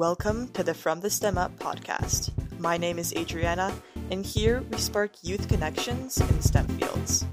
Welcome 0.00 0.48
to 0.52 0.62
the 0.62 0.72
From 0.72 1.00
the 1.00 1.10
STEM 1.10 1.36
Up 1.36 1.58
podcast. 1.58 2.30
My 2.58 2.78
name 2.78 2.98
is 2.98 3.12
Adriana, 3.12 3.70
and 4.10 4.24
here 4.24 4.62
we 4.70 4.78
spark 4.78 5.12
youth 5.20 5.46
connections 5.46 6.18
in 6.18 6.40
STEM 6.40 6.66
fields. 6.68 7.26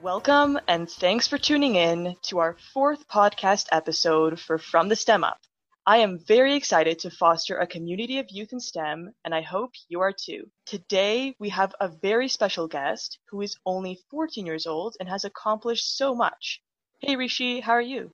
Welcome, 0.00 0.58
and 0.66 0.90
thanks 0.90 1.28
for 1.28 1.36
tuning 1.36 1.74
in 1.74 2.16
to 2.22 2.38
our 2.38 2.56
fourth 2.72 3.06
podcast 3.06 3.66
episode 3.70 4.40
for 4.40 4.56
From 4.56 4.88
the 4.88 4.96
STEM 4.96 5.24
Up. 5.24 5.36
I 5.84 5.96
am 5.98 6.20
very 6.20 6.54
excited 6.54 7.00
to 7.00 7.10
foster 7.10 7.56
a 7.58 7.66
community 7.66 8.20
of 8.20 8.30
youth 8.30 8.52
in 8.52 8.60
STEM, 8.60 9.12
and 9.24 9.34
I 9.34 9.40
hope 9.40 9.72
you 9.88 10.00
are 10.00 10.12
too. 10.12 10.48
Today, 10.64 11.34
we 11.40 11.48
have 11.48 11.74
a 11.80 11.88
very 11.88 12.28
special 12.28 12.68
guest 12.68 13.18
who 13.28 13.40
is 13.40 13.56
only 13.66 13.98
14 14.08 14.46
years 14.46 14.64
old 14.68 14.94
and 15.00 15.08
has 15.08 15.24
accomplished 15.24 15.96
so 15.96 16.14
much. 16.14 16.62
Hey 17.00 17.16
Rishi, 17.16 17.58
how 17.58 17.72
are 17.72 17.80
you? 17.80 18.12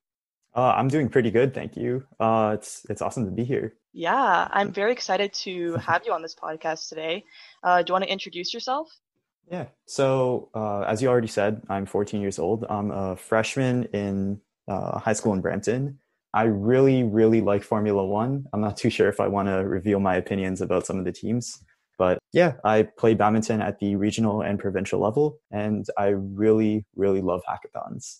Uh, 0.55 0.73
I'm 0.75 0.87
doing 0.87 1.09
pretty 1.09 1.29
good, 1.29 1.53
thank 1.53 1.77
you. 1.77 2.07
Uh, 2.19 2.55
it's 2.55 2.87
it's 2.89 3.03
awesome 3.03 3.25
to 3.25 3.31
be 3.31 3.43
here. 3.43 3.75
Yeah, 3.93 4.47
I'm 4.49 4.73
very 4.73 4.91
excited 4.91 5.31
to 5.45 5.75
have 5.75 6.01
you 6.07 6.11
on 6.11 6.23
this 6.23 6.33
podcast 6.33 6.89
today. 6.89 7.23
Uh, 7.61 7.83
do 7.83 7.91
you 7.91 7.93
want 7.93 8.05
to 8.05 8.11
introduce 8.11 8.51
yourself? 8.51 8.89
Yeah. 9.51 9.65
So, 9.85 10.49
uh, 10.55 10.81
as 10.81 11.03
you 11.03 11.07
already 11.07 11.27
said, 11.27 11.61
I'm 11.69 11.85
14 11.85 12.19
years 12.19 12.39
old. 12.39 12.65
I'm 12.67 12.89
a 12.89 13.15
freshman 13.15 13.83
in 13.93 14.41
uh, 14.67 14.97
high 14.97 15.13
school 15.13 15.33
in 15.33 15.41
Brampton. 15.41 15.99
I 16.33 16.43
really, 16.43 17.03
really 17.03 17.41
like 17.41 17.63
Formula 17.63 18.05
One. 18.05 18.45
I'm 18.53 18.61
not 18.61 18.77
too 18.77 18.89
sure 18.89 19.09
if 19.09 19.19
I 19.19 19.27
want 19.27 19.47
to 19.47 19.67
reveal 19.67 19.99
my 19.99 20.15
opinions 20.15 20.61
about 20.61 20.85
some 20.85 20.99
of 20.99 21.05
the 21.05 21.11
teams. 21.11 21.63
But 21.97 22.19
yeah, 22.31 22.53
I 22.63 22.83
play 22.83 23.13
badminton 23.13 23.61
at 23.61 23.79
the 23.79 23.95
regional 23.97 24.41
and 24.41 24.57
provincial 24.57 25.01
level, 25.01 25.39
and 25.51 25.85
I 25.97 26.07
really, 26.09 26.85
really 26.95 27.21
love 27.21 27.41
hackathons. 27.47 28.19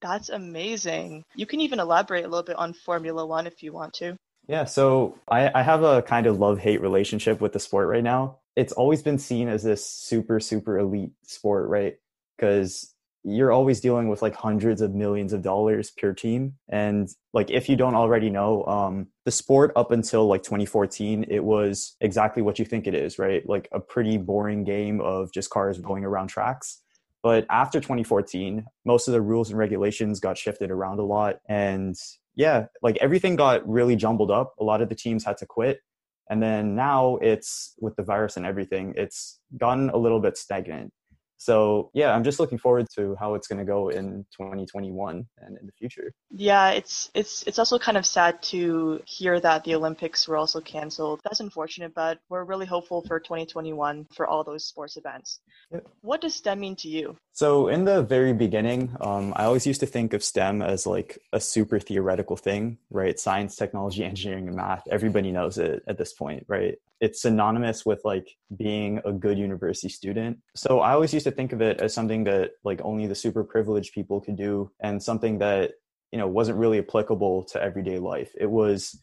That's 0.00 0.30
amazing. 0.30 1.24
You 1.36 1.46
can 1.46 1.60
even 1.60 1.78
elaborate 1.78 2.24
a 2.24 2.28
little 2.28 2.42
bit 2.42 2.56
on 2.56 2.72
Formula 2.72 3.24
One 3.24 3.46
if 3.46 3.62
you 3.62 3.72
want 3.72 3.94
to. 3.94 4.16
Yeah, 4.48 4.64
so 4.64 5.18
I, 5.28 5.50
I 5.60 5.62
have 5.62 5.84
a 5.84 6.02
kind 6.02 6.26
of 6.26 6.40
love 6.40 6.58
hate 6.58 6.80
relationship 6.80 7.40
with 7.40 7.52
the 7.52 7.60
sport 7.60 7.88
right 7.88 8.02
now. 8.02 8.38
It's 8.56 8.72
always 8.72 9.02
been 9.02 9.18
seen 9.18 9.48
as 9.48 9.62
this 9.62 9.86
super, 9.86 10.40
super 10.40 10.78
elite 10.78 11.12
sport, 11.22 11.68
right? 11.68 11.96
Because 12.36 12.92
you're 13.22 13.52
always 13.52 13.80
dealing 13.80 14.08
with 14.08 14.22
like 14.22 14.34
hundreds 14.34 14.80
of 14.80 14.94
millions 14.94 15.32
of 15.32 15.42
dollars 15.42 15.90
per 15.90 16.14
team. 16.14 16.54
And 16.68 17.08
like 17.34 17.50
if 17.50 17.68
you 17.68 17.76
don't 17.76 17.94
already 17.94 18.30
know 18.30 18.64
um 18.64 19.08
the 19.24 19.30
sport 19.30 19.72
up 19.76 19.90
until 19.90 20.26
like 20.26 20.42
2014 20.42 21.26
it 21.28 21.44
was 21.44 21.96
exactly 22.00 22.42
what 22.42 22.58
you 22.58 22.64
think 22.64 22.86
it 22.86 22.94
is 22.94 23.18
right? 23.18 23.46
Like 23.48 23.68
a 23.72 23.80
pretty 23.80 24.16
boring 24.16 24.64
game 24.64 25.00
of 25.00 25.32
just 25.32 25.50
cars 25.50 25.78
going 25.78 26.04
around 26.04 26.28
tracks. 26.28 26.82
But 27.22 27.46
after 27.50 27.78
2014 27.78 28.64
most 28.86 29.06
of 29.06 29.12
the 29.12 29.20
rules 29.20 29.50
and 29.50 29.58
regulations 29.58 30.18
got 30.20 30.38
shifted 30.38 30.70
around 30.70 30.98
a 30.98 31.04
lot. 31.04 31.40
And 31.48 31.96
yeah 32.36 32.66
like 32.82 32.96
everything 32.98 33.36
got 33.36 33.68
really 33.68 33.96
jumbled 33.96 34.30
up. 34.30 34.54
A 34.58 34.64
lot 34.64 34.80
of 34.80 34.88
the 34.88 34.94
teams 34.94 35.24
had 35.24 35.36
to 35.38 35.46
quit. 35.46 35.80
And 36.30 36.42
then 36.42 36.74
now 36.76 37.16
it's 37.16 37.74
with 37.80 37.96
the 37.96 38.02
virus 38.02 38.38
and 38.38 38.46
everything 38.46 38.94
it's 38.96 39.40
gotten 39.58 39.90
a 39.90 39.98
little 39.98 40.20
bit 40.20 40.38
stagnant 40.38 40.94
so 41.40 41.90
yeah 41.94 42.14
i'm 42.14 42.22
just 42.22 42.38
looking 42.38 42.58
forward 42.58 42.86
to 42.94 43.16
how 43.18 43.34
it's 43.34 43.48
going 43.48 43.58
to 43.58 43.64
go 43.64 43.88
in 43.88 44.26
2021 44.36 45.26
and 45.38 45.58
in 45.58 45.64
the 45.66 45.72
future. 45.72 46.12
Yeah 46.30 46.70
it's 46.70 47.10
it's 47.14 47.42
it's 47.44 47.58
also 47.58 47.78
kind 47.78 47.96
of 47.96 48.04
sad 48.04 48.42
to 48.52 49.00
hear 49.06 49.40
that 49.40 49.64
the 49.64 49.74
olympics 49.74 50.28
were 50.28 50.36
also 50.36 50.60
canceled. 50.60 51.20
That's 51.24 51.40
unfortunate 51.40 51.94
but 51.94 52.18
we're 52.28 52.44
really 52.44 52.66
hopeful 52.66 53.02
for 53.08 53.18
2021 53.18 54.06
for 54.14 54.26
all 54.26 54.44
those 54.44 54.64
sports 54.64 54.96
events. 54.98 55.40
Yep. 55.72 55.86
what 56.02 56.20
does 56.20 56.34
stem 56.34 56.60
mean 56.60 56.76
to 56.76 56.88
you? 56.88 57.16
So 57.32 57.68
in 57.68 57.84
the 57.84 58.02
very 58.02 58.34
beginning 58.34 58.94
um, 59.00 59.32
i 59.36 59.44
always 59.44 59.66
used 59.66 59.80
to 59.80 59.86
think 59.86 60.12
of 60.12 60.22
stem 60.22 60.60
as 60.60 60.86
like 60.86 61.18
a 61.32 61.40
super 61.40 61.78
theoretical 61.78 62.36
thing 62.36 62.78
right? 62.90 63.18
Science 63.18 63.56
technology 63.56 64.04
engineering 64.04 64.48
and 64.48 64.56
math. 64.56 64.82
Everybody 64.90 65.30
knows 65.32 65.56
it 65.56 65.82
at 65.86 65.96
this 65.96 66.12
point 66.12 66.44
right? 66.48 66.76
It's 67.00 67.22
synonymous 67.22 67.86
with 67.86 68.02
like 68.04 68.36
being 68.54 69.00
a 69.06 69.12
good 69.12 69.38
university 69.38 69.88
student. 69.88 70.38
So 70.54 70.80
I 70.80 70.92
always 70.92 71.14
used 71.14 71.24
to 71.24 71.29
think 71.30 71.52
of 71.52 71.60
it 71.60 71.80
as 71.80 71.94
something 71.94 72.24
that 72.24 72.52
like 72.64 72.80
only 72.82 73.06
the 73.06 73.14
super 73.14 73.44
privileged 73.44 73.92
people 73.92 74.20
could 74.20 74.36
do 74.36 74.70
and 74.80 75.02
something 75.02 75.38
that, 75.38 75.72
you 76.12 76.18
know, 76.18 76.26
wasn't 76.26 76.58
really 76.58 76.78
applicable 76.78 77.44
to 77.44 77.62
everyday 77.62 77.98
life. 77.98 78.32
It 78.38 78.50
was 78.50 79.00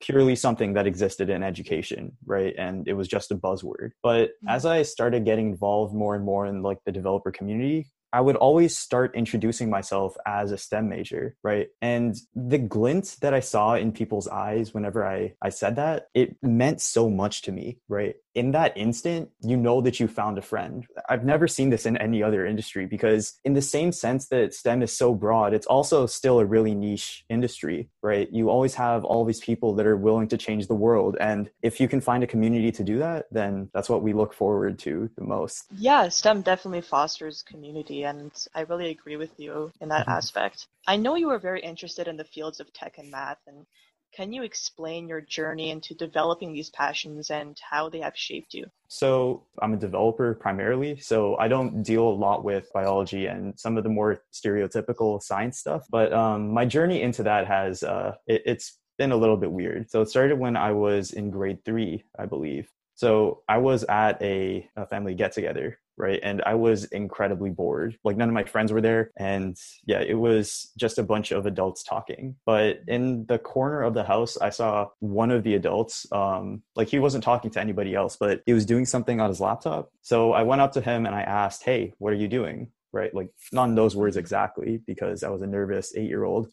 purely 0.00 0.34
something 0.34 0.74
that 0.74 0.86
existed 0.86 1.28
in 1.30 1.42
education, 1.42 2.16
right? 2.24 2.54
And 2.56 2.88
it 2.88 2.94
was 2.94 3.08
just 3.08 3.30
a 3.30 3.36
buzzword. 3.36 3.90
But 4.02 4.28
mm-hmm. 4.28 4.48
as 4.48 4.64
I 4.64 4.82
started 4.82 5.24
getting 5.24 5.50
involved 5.50 5.94
more 5.94 6.14
and 6.14 6.24
more 6.24 6.46
in 6.46 6.62
like 6.62 6.78
the 6.84 6.92
developer 6.92 7.30
community, 7.30 7.90
I 8.12 8.20
would 8.20 8.36
always 8.36 8.76
start 8.76 9.14
introducing 9.14 9.70
myself 9.70 10.16
as 10.26 10.50
a 10.50 10.58
STEM 10.58 10.88
major, 10.88 11.36
right? 11.44 11.68
And 11.80 12.16
the 12.34 12.58
glint 12.58 13.16
that 13.20 13.34
I 13.34 13.40
saw 13.40 13.74
in 13.74 13.92
people's 13.92 14.26
eyes 14.26 14.74
whenever 14.74 15.06
I, 15.06 15.34
I 15.40 15.50
said 15.50 15.76
that, 15.76 16.06
it 16.12 16.36
meant 16.42 16.80
so 16.80 17.08
much 17.08 17.42
to 17.42 17.52
me, 17.52 17.78
right? 17.88 18.16
In 18.34 18.52
that 18.52 18.76
instant, 18.76 19.30
you 19.40 19.56
know 19.56 19.80
that 19.80 19.98
you 19.98 20.06
found 20.06 20.38
a 20.38 20.42
friend. 20.42 20.86
I've 21.08 21.24
never 21.24 21.48
seen 21.48 21.70
this 21.70 21.86
in 21.86 21.96
any 21.96 22.22
other 22.22 22.46
industry 22.46 22.86
because, 22.86 23.38
in 23.44 23.54
the 23.54 23.62
same 23.62 23.92
sense 23.92 24.28
that 24.28 24.54
STEM 24.54 24.82
is 24.82 24.96
so 24.96 25.14
broad, 25.14 25.52
it's 25.52 25.66
also 25.66 26.06
still 26.06 26.38
a 26.38 26.44
really 26.44 26.74
niche 26.74 27.24
industry, 27.28 27.88
right? 28.02 28.28
You 28.32 28.48
always 28.50 28.74
have 28.74 29.04
all 29.04 29.24
these 29.24 29.40
people 29.40 29.74
that 29.74 29.86
are 29.86 29.96
willing 29.96 30.28
to 30.28 30.36
change 30.36 30.68
the 30.68 30.74
world. 30.74 31.16
And 31.20 31.50
if 31.62 31.80
you 31.80 31.88
can 31.88 32.00
find 32.00 32.22
a 32.22 32.26
community 32.26 32.70
to 32.72 32.84
do 32.84 32.98
that, 32.98 33.26
then 33.32 33.68
that's 33.74 33.88
what 33.88 34.02
we 34.02 34.12
look 34.12 34.32
forward 34.32 34.78
to 34.80 35.10
the 35.16 35.24
most. 35.24 35.64
Yeah, 35.76 36.08
STEM 36.08 36.42
definitely 36.42 36.82
fosters 36.82 37.42
community. 37.42 38.04
And 38.04 38.32
I 38.54 38.60
really 38.62 38.90
agree 38.90 39.16
with 39.16 39.38
you 39.38 39.72
in 39.80 39.88
that 39.88 40.02
mm-hmm. 40.02 40.18
aspect. 40.18 40.68
I 40.86 40.96
know 40.96 41.16
you 41.16 41.28
were 41.28 41.38
very 41.38 41.60
interested 41.60 42.08
in 42.08 42.16
the 42.16 42.24
fields 42.24 42.60
of 42.60 42.72
tech 42.72 42.98
and 42.98 43.10
math. 43.10 43.38
And 43.46 43.66
can 44.12 44.32
you 44.32 44.42
explain 44.42 45.08
your 45.08 45.20
journey 45.20 45.70
into 45.70 45.94
developing 45.94 46.52
these 46.52 46.70
passions 46.70 47.30
and 47.30 47.58
how 47.70 47.88
they 47.88 48.00
have 48.00 48.16
shaped 48.16 48.54
you? 48.54 48.66
So, 48.88 49.46
I'm 49.62 49.74
a 49.74 49.76
developer 49.76 50.34
primarily, 50.34 50.98
so 50.98 51.36
I 51.36 51.48
don't 51.48 51.82
deal 51.82 52.08
a 52.08 52.10
lot 52.10 52.44
with 52.44 52.72
biology 52.72 53.26
and 53.26 53.58
some 53.58 53.76
of 53.76 53.84
the 53.84 53.90
more 53.90 54.22
stereotypical 54.32 55.22
science 55.22 55.58
stuff. 55.58 55.86
But 55.90 56.12
um, 56.12 56.52
my 56.52 56.66
journey 56.66 57.02
into 57.02 57.22
that 57.22 57.46
has 57.46 57.82
uh, 57.82 58.16
it, 58.26 58.42
it's 58.46 58.78
been 58.98 59.12
a 59.12 59.16
little 59.16 59.36
bit 59.36 59.52
weird. 59.52 59.90
So, 59.90 60.02
it 60.02 60.08
started 60.08 60.38
when 60.38 60.56
I 60.56 60.72
was 60.72 61.12
in 61.12 61.30
grade 61.30 61.64
three, 61.64 62.04
I 62.18 62.26
believe. 62.26 62.68
So, 62.96 63.42
I 63.48 63.58
was 63.58 63.84
at 63.84 64.20
a, 64.20 64.68
a 64.76 64.86
family 64.86 65.14
get 65.14 65.32
together 65.32 65.78
right? 66.00 66.18
And 66.22 66.42
I 66.44 66.54
was 66.54 66.84
incredibly 66.84 67.50
bored. 67.50 67.98
Like 68.02 68.16
none 68.16 68.28
of 68.28 68.34
my 68.34 68.44
friends 68.44 68.72
were 68.72 68.80
there. 68.80 69.10
And 69.16 69.56
yeah, 69.84 70.00
it 70.00 70.14
was 70.14 70.72
just 70.76 70.98
a 70.98 71.02
bunch 71.02 71.30
of 71.30 71.46
adults 71.46 71.82
talking. 71.82 72.36
But 72.46 72.80
in 72.88 73.26
the 73.26 73.38
corner 73.38 73.82
of 73.82 73.94
the 73.94 74.04
house, 74.04 74.38
I 74.38 74.50
saw 74.50 74.88
one 74.98 75.30
of 75.30 75.44
the 75.44 75.54
adults, 75.54 76.06
um, 76.10 76.62
like 76.74 76.88
he 76.88 76.98
wasn't 76.98 77.22
talking 77.22 77.50
to 77.52 77.60
anybody 77.60 77.94
else, 77.94 78.16
but 78.18 78.42
he 78.46 78.52
was 78.52 78.66
doing 78.66 78.86
something 78.86 79.20
on 79.20 79.28
his 79.28 79.40
laptop. 79.40 79.90
So 80.02 80.32
I 80.32 80.42
went 80.42 80.62
up 80.62 80.72
to 80.72 80.80
him 80.80 81.06
and 81.06 81.14
I 81.14 81.22
asked, 81.22 81.62
Hey, 81.62 81.92
what 81.98 82.12
are 82.12 82.16
you 82.16 82.28
doing? 82.28 82.70
Right? 82.92 83.14
Like 83.14 83.28
not 83.52 83.68
in 83.68 83.74
those 83.74 83.94
words 83.94 84.16
exactly, 84.16 84.80
because 84.84 85.22
I 85.22 85.28
was 85.28 85.42
a 85.42 85.46
nervous 85.46 85.94
eight 85.94 86.08
year 86.08 86.24
old 86.24 86.48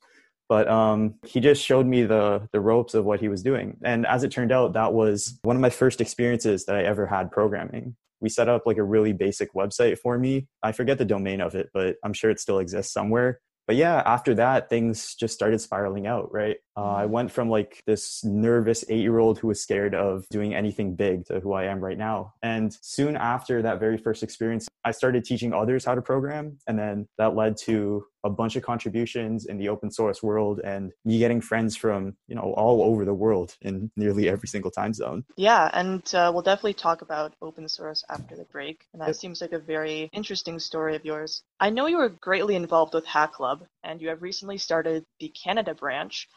but 0.50 0.70
um, 0.70 1.16
he 1.26 1.42
just 1.42 1.62
showed 1.62 1.86
me 1.86 2.04
the 2.04 2.48
the 2.54 2.62
ropes 2.62 2.94
of 2.94 3.04
what 3.04 3.20
he 3.20 3.28
was 3.28 3.44
doing 3.44 3.78
and 3.84 4.06
as 4.06 4.24
it 4.24 4.32
turned 4.32 4.52
out 4.52 4.74
that 4.74 4.94
was 4.94 5.40
one 5.44 5.56
of 5.56 5.62
my 5.62 5.70
first 5.70 6.00
experiences 6.00 6.66
that 6.66 6.76
i 6.76 6.84
ever 6.84 7.06
had 7.06 7.32
programming 7.32 7.96
we 8.20 8.30
set 8.30 8.50
up 8.50 8.64
like 8.66 8.78
a 8.78 8.84
really 8.84 9.14
basic 9.14 9.54
website 9.54 9.98
for 10.00 10.18
me. 10.18 10.48
I 10.64 10.72
forget 10.72 10.98
the 10.98 11.06
domain 11.06 11.42
of 11.42 11.56
it, 11.56 11.70
but 11.74 11.98
I'm 12.04 12.14
sure 12.14 12.30
it 12.30 12.40
still 12.40 12.60
exists 12.60 12.94
somewhere. 12.94 13.40
But 13.68 13.76
yeah, 13.76 14.02
after 14.06 14.34
that, 14.36 14.70
things 14.70 15.14
just 15.16 15.34
started 15.34 15.60
spiraling 15.60 16.08
out, 16.08 16.32
right? 16.32 16.56
Uh, 16.78 16.86
I 16.86 17.04
mm-hmm. 17.04 17.12
went 17.12 17.32
from 17.32 17.50
like 17.50 17.84
this 17.86 18.24
nervous 18.24 18.86
eight 18.88 19.02
year 19.02 19.20
old 19.20 19.40
who 19.40 19.50
was 19.50 19.62
scared 19.62 19.94
of 19.94 20.26
doing 20.30 20.56
anything 20.56 20.96
big 20.96 21.26
to 21.26 21.42
who 21.42 21.52
I 21.52 21.66
am 21.66 21.84
right 21.84 21.98
now. 21.98 22.34
And 22.42 22.74
soon 22.82 23.18
after 23.18 23.62
that 23.64 23.82
very 23.82 23.98
first 23.98 24.24
experience, 24.24 24.70
I 24.86 24.92
started 24.92 25.26
teaching 25.26 25.54
others 25.54 25.84
how 25.84 25.96
to 25.96 26.02
program. 26.02 26.60
And 26.66 26.80
then 26.80 27.08
that 27.18 27.36
led 27.36 27.58
to 27.66 28.06
a 28.28 28.30
bunch 28.30 28.56
of 28.56 28.64
contributions 28.64 29.46
in 29.46 29.58
the 29.58 29.70
open 29.70 29.90
source 29.90 30.22
world 30.22 30.60
and 30.64 30.92
me 31.06 31.18
getting 31.18 31.42
friends 31.42 31.76
from, 31.76 32.16
you 32.28 32.36
know, 32.36 32.54
all 32.56 32.84
over 32.84 33.06
the 33.06 33.14
world 33.14 33.56
in 33.62 33.90
nearly 33.96 34.30
every 34.30 34.48
single 34.48 34.70
time 34.70 34.94
zone. 34.94 35.24
Yeah. 35.38 35.70
And 35.74 36.04
uh, 36.14 36.30
we'll 36.34 36.44
definitely 36.44 36.74
talk 36.74 37.02
about 37.02 37.34
open 37.42 37.68
source 37.68 38.04
after 38.10 38.36
the 38.36 38.46
break. 38.46 38.86
And 38.92 39.02
that 39.02 39.08
yep. 39.08 39.16
seems 39.16 39.42
like 39.42 39.54
a 39.54 39.60
very 39.60 40.10
interesting 40.14 40.60
story 40.60 40.96
of 40.96 41.06
yours. 41.06 41.42
I 41.60 41.70
know 41.70 41.88
you 41.88 41.98
were 41.98 42.10
greatly 42.10 42.56
involved 42.56 42.94
with 42.94 43.06
Hack 43.06 43.34
Club 43.34 43.64
and 43.84 44.02
you 44.02 44.10
have 44.10 44.22
recently 44.22 44.58
started 44.58 45.06
the 45.20 45.30
Canada 45.30 45.74
branch. 45.74 46.28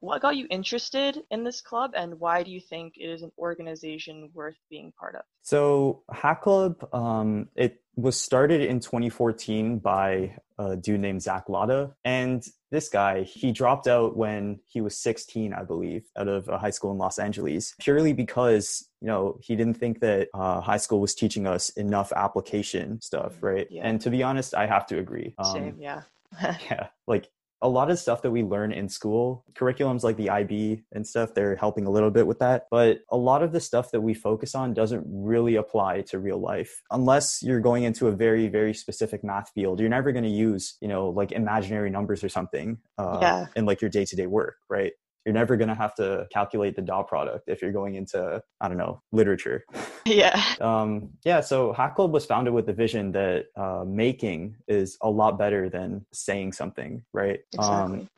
what 0.00 0.22
got 0.22 0.36
you 0.36 0.46
interested 0.50 1.22
in 1.30 1.44
this 1.44 1.60
club 1.60 1.92
and 1.94 2.18
why 2.18 2.42
do 2.42 2.50
you 2.50 2.60
think 2.60 2.94
it 2.96 3.08
is 3.08 3.22
an 3.22 3.30
organization 3.38 4.30
worth 4.34 4.56
being 4.70 4.92
part 4.98 5.14
of? 5.14 5.22
So, 5.42 6.02
Hack 6.10 6.42
Club, 6.42 6.88
um, 6.92 7.48
it 7.54 7.80
was 7.96 8.20
started 8.20 8.60
in 8.60 8.80
2014 8.80 9.78
by 9.78 10.36
a 10.58 10.76
dude 10.76 11.00
named 11.00 11.22
Zach 11.22 11.48
Latta. 11.48 11.92
And 12.04 12.46
this 12.70 12.88
guy, 12.88 13.22
he 13.22 13.52
dropped 13.52 13.86
out 13.86 14.16
when 14.16 14.60
he 14.66 14.80
was 14.80 14.96
16, 14.96 15.52
I 15.52 15.64
believe, 15.64 16.04
out 16.16 16.28
of 16.28 16.48
a 16.48 16.58
high 16.58 16.70
school 16.70 16.92
in 16.92 16.98
Los 16.98 17.18
Angeles, 17.18 17.74
purely 17.80 18.12
because, 18.12 18.88
you 19.00 19.08
know, 19.08 19.38
he 19.42 19.56
didn't 19.56 19.74
think 19.74 20.00
that 20.00 20.28
uh, 20.34 20.60
high 20.60 20.76
school 20.76 21.00
was 21.00 21.14
teaching 21.14 21.46
us 21.46 21.70
enough 21.70 22.12
application 22.14 23.00
stuff, 23.00 23.34
mm, 23.34 23.42
right? 23.42 23.66
Yeah. 23.70 23.86
And 23.86 24.00
to 24.02 24.10
be 24.10 24.22
honest, 24.22 24.54
I 24.54 24.66
have 24.66 24.86
to 24.86 24.98
agree. 24.98 25.34
Um, 25.38 25.52
Same, 25.52 25.76
yeah. 25.80 26.02
yeah, 26.42 26.88
like 27.08 27.28
a 27.62 27.68
lot 27.68 27.90
of 27.90 27.98
stuff 27.98 28.22
that 28.22 28.30
we 28.30 28.42
learn 28.42 28.72
in 28.72 28.88
school, 28.88 29.44
curriculums 29.54 30.02
like 30.02 30.16
the 30.16 30.30
IB 30.30 30.82
and 30.92 31.06
stuff, 31.06 31.34
they're 31.34 31.56
helping 31.56 31.86
a 31.86 31.90
little 31.90 32.10
bit 32.10 32.26
with 32.26 32.38
that. 32.38 32.66
But 32.70 33.00
a 33.10 33.16
lot 33.16 33.42
of 33.42 33.52
the 33.52 33.60
stuff 33.60 33.90
that 33.92 34.00
we 34.00 34.14
focus 34.14 34.54
on 34.54 34.72
doesn't 34.72 35.04
really 35.06 35.56
apply 35.56 36.02
to 36.02 36.18
real 36.18 36.38
life. 36.38 36.82
Unless 36.90 37.42
you're 37.42 37.60
going 37.60 37.84
into 37.84 38.08
a 38.08 38.12
very, 38.12 38.48
very 38.48 38.72
specific 38.72 39.22
math 39.22 39.50
field, 39.54 39.80
you're 39.80 39.90
never 39.90 40.12
going 40.12 40.24
to 40.24 40.30
use, 40.30 40.76
you 40.80 40.88
know, 40.88 41.10
like 41.10 41.32
imaginary 41.32 41.90
numbers 41.90 42.24
or 42.24 42.28
something 42.28 42.78
uh, 42.98 43.18
yeah. 43.20 43.46
in 43.56 43.66
like 43.66 43.80
your 43.80 43.90
day 43.90 44.04
to 44.06 44.16
day 44.16 44.26
work, 44.26 44.56
right? 44.68 44.92
You're 45.24 45.34
never 45.34 45.56
going 45.56 45.68
to 45.68 45.74
have 45.74 45.94
to 45.94 46.26
calculate 46.32 46.76
the 46.76 46.82
dot 46.82 47.08
product 47.08 47.48
if 47.48 47.60
you're 47.60 47.72
going 47.72 47.94
into 47.94 48.42
i 48.60 48.68
don't 48.68 48.78
know 48.78 49.02
literature. 49.12 49.64
Yeah. 50.06 50.42
Um, 50.60 51.10
yeah 51.24 51.40
so 51.40 51.72
hack 51.72 51.94
club 51.96 52.12
was 52.12 52.24
founded 52.26 52.54
with 52.54 52.66
the 52.66 52.72
vision 52.72 53.12
that 53.12 53.46
uh, 53.56 53.84
making 53.86 54.56
is 54.66 54.96
a 55.02 55.10
lot 55.10 55.38
better 55.38 55.68
than 55.68 56.04
saying 56.12 56.52
something 56.52 57.04
right? 57.12 57.40
Exactly. 57.52 58.00
Um, 58.00 58.08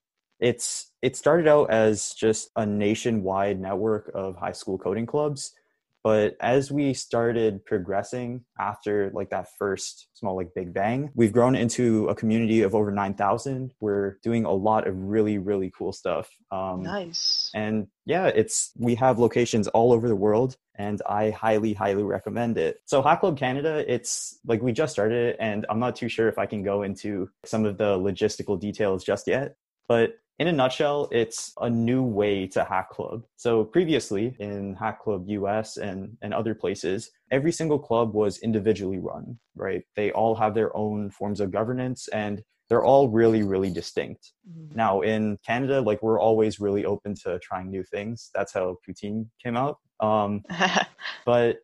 it's 0.41 0.91
it 1.03 1.17
started 1.17 1.47
out 1.47 1.71
as 1.71 2.15
just 2.15 2.51
a 2.57 2.67
nationwide 2.67 3.61
network 3.61 4.11
of 4.15 4.37
high 4.37 4.53
school 4.53 4.77
coding 4.77 5.07
clubs 5.07 5.55
but 6.05 6.37
as 6.41 6.73
we 6.73 6.95
started 6.95 7.65
progressing 7.65 8.45
after 8.59 9.11
like 9.15 9.31
that 9.31 9.47
first 9.59 10.09
small 10.15 10.37
like 10.37 10.49
big 10.55 10.75
bang, 10.75 11.11
we've 11.15 11.33
grown 11.33 11.55
into 11.55 12.09
a 12.09 12.15
community 12.15 12.63
of 12.63 12.75
over 12.75 12.91
9,000. 12.91 13.73
We're 13.81 14.19
doing 14.23 14.45
a 14.45 14.53
lot 14.53 14.89
of 14.89 14.97
really, 14.97 15.39
really 15.39 15.73
cool 15.77 15.93
stuff. 15.93 16.29
Um, 16.51 16.83
nice. 16.83 17.51
And 17.55 17.87
yeah, 18.05 18.27
it's, 18.27 18.73
we 18.77 18.97
have 18.97 19.19
locations 19.19 19.69
all 19.69 19.93
over 19.93 20.09
the 20.09 20.17
world 20.17 20.57
and 20.75 21.01
I 21.09 21.31
highly, 21.31 21.73
highly 21.73 22.03
recommend 22.03 22.59
it. 22.59 22.79
So 22.87 23.01
Hack 23.01 23.21
Club 23.21 23.39
Canada, 23.39 23.85
it's 23.87 24.39
like 24.45 24.61
we 24.61 24.73
just 24.73 24.93
started 24.93 25.29
it 25.29 25.37
and 25.39 25.67
I'm 25.71 25.79
not 25.79 25.95
too 25.95 26.09
sure 26.09 26.29
if 26.29 26.39
I 26.39 26.47
can 26.47 26.65
go 26.65 26.83
into 26.83 27.31
some 27.45 27.65
of 27.65 27.79
the 27.79 27.97
logistical 27.97 28.59
details 28.59 29.05
just 29.05 29.29
yet. 29.29 29.55
But 29.89 30.15
in 30.43 30.49
a 30.49 30.53
nutshell, 30.53 31.09
it's 31.13 31.53
a 31.61 31.71
new 31.71 32.03
way 32.03 32.49
to 32.49 32.65
Hack 32.65 32.91
Club. 32.91 33.23
So 33.37 33.63
previously 33.63 34.35
in 34.41 34.75
Hack 34.75 35.01
Club 35.01 35.23
US 35.29 35.77
and, 35.77 36.17
and 36.21 36.35
other 36.35 36.53
places, 36.53 37.13
every 37.31 37.53
single 37.53 37.79
club 37.79 38.13
was 38.13 38.39
individually 38.39 38.99
run, 38.99 39.39
right? 39.55 39.85
They 39.95 40.11
all 40.11 40.35
have 40.35 40.55
their 40.55 40.77
own 40.77 41.11
forms 41.11 41.39
of 41.39 41.53
governance 41.53 42.09
and 42.09 42.43
they're 42.69 42.83
all 42.83 43.09
really, 43.09 43.45
really 43.45 43.71
distinct. 43.71 44.33
Mm-hmm. 44.51 44.75
Now 44.75 45.03
in 45.03 45.39
Canada, 45.47 45.81
like 45.81 46.03
we're 46.03 46.19
always 46.19 46.59
really 46.59 46.85
open 46.85 47.15
to 47.23 47.39
trying 47.39 47.71
new 47.71 47.85
things. 47.85 48.31
That's 48.35 48.53
how 48.53 48.79
Poutine 48.85 49.27
came 49.41 49.57
out. 49.57 49.79
Um, 50.01 50.43
but 51.25 51.59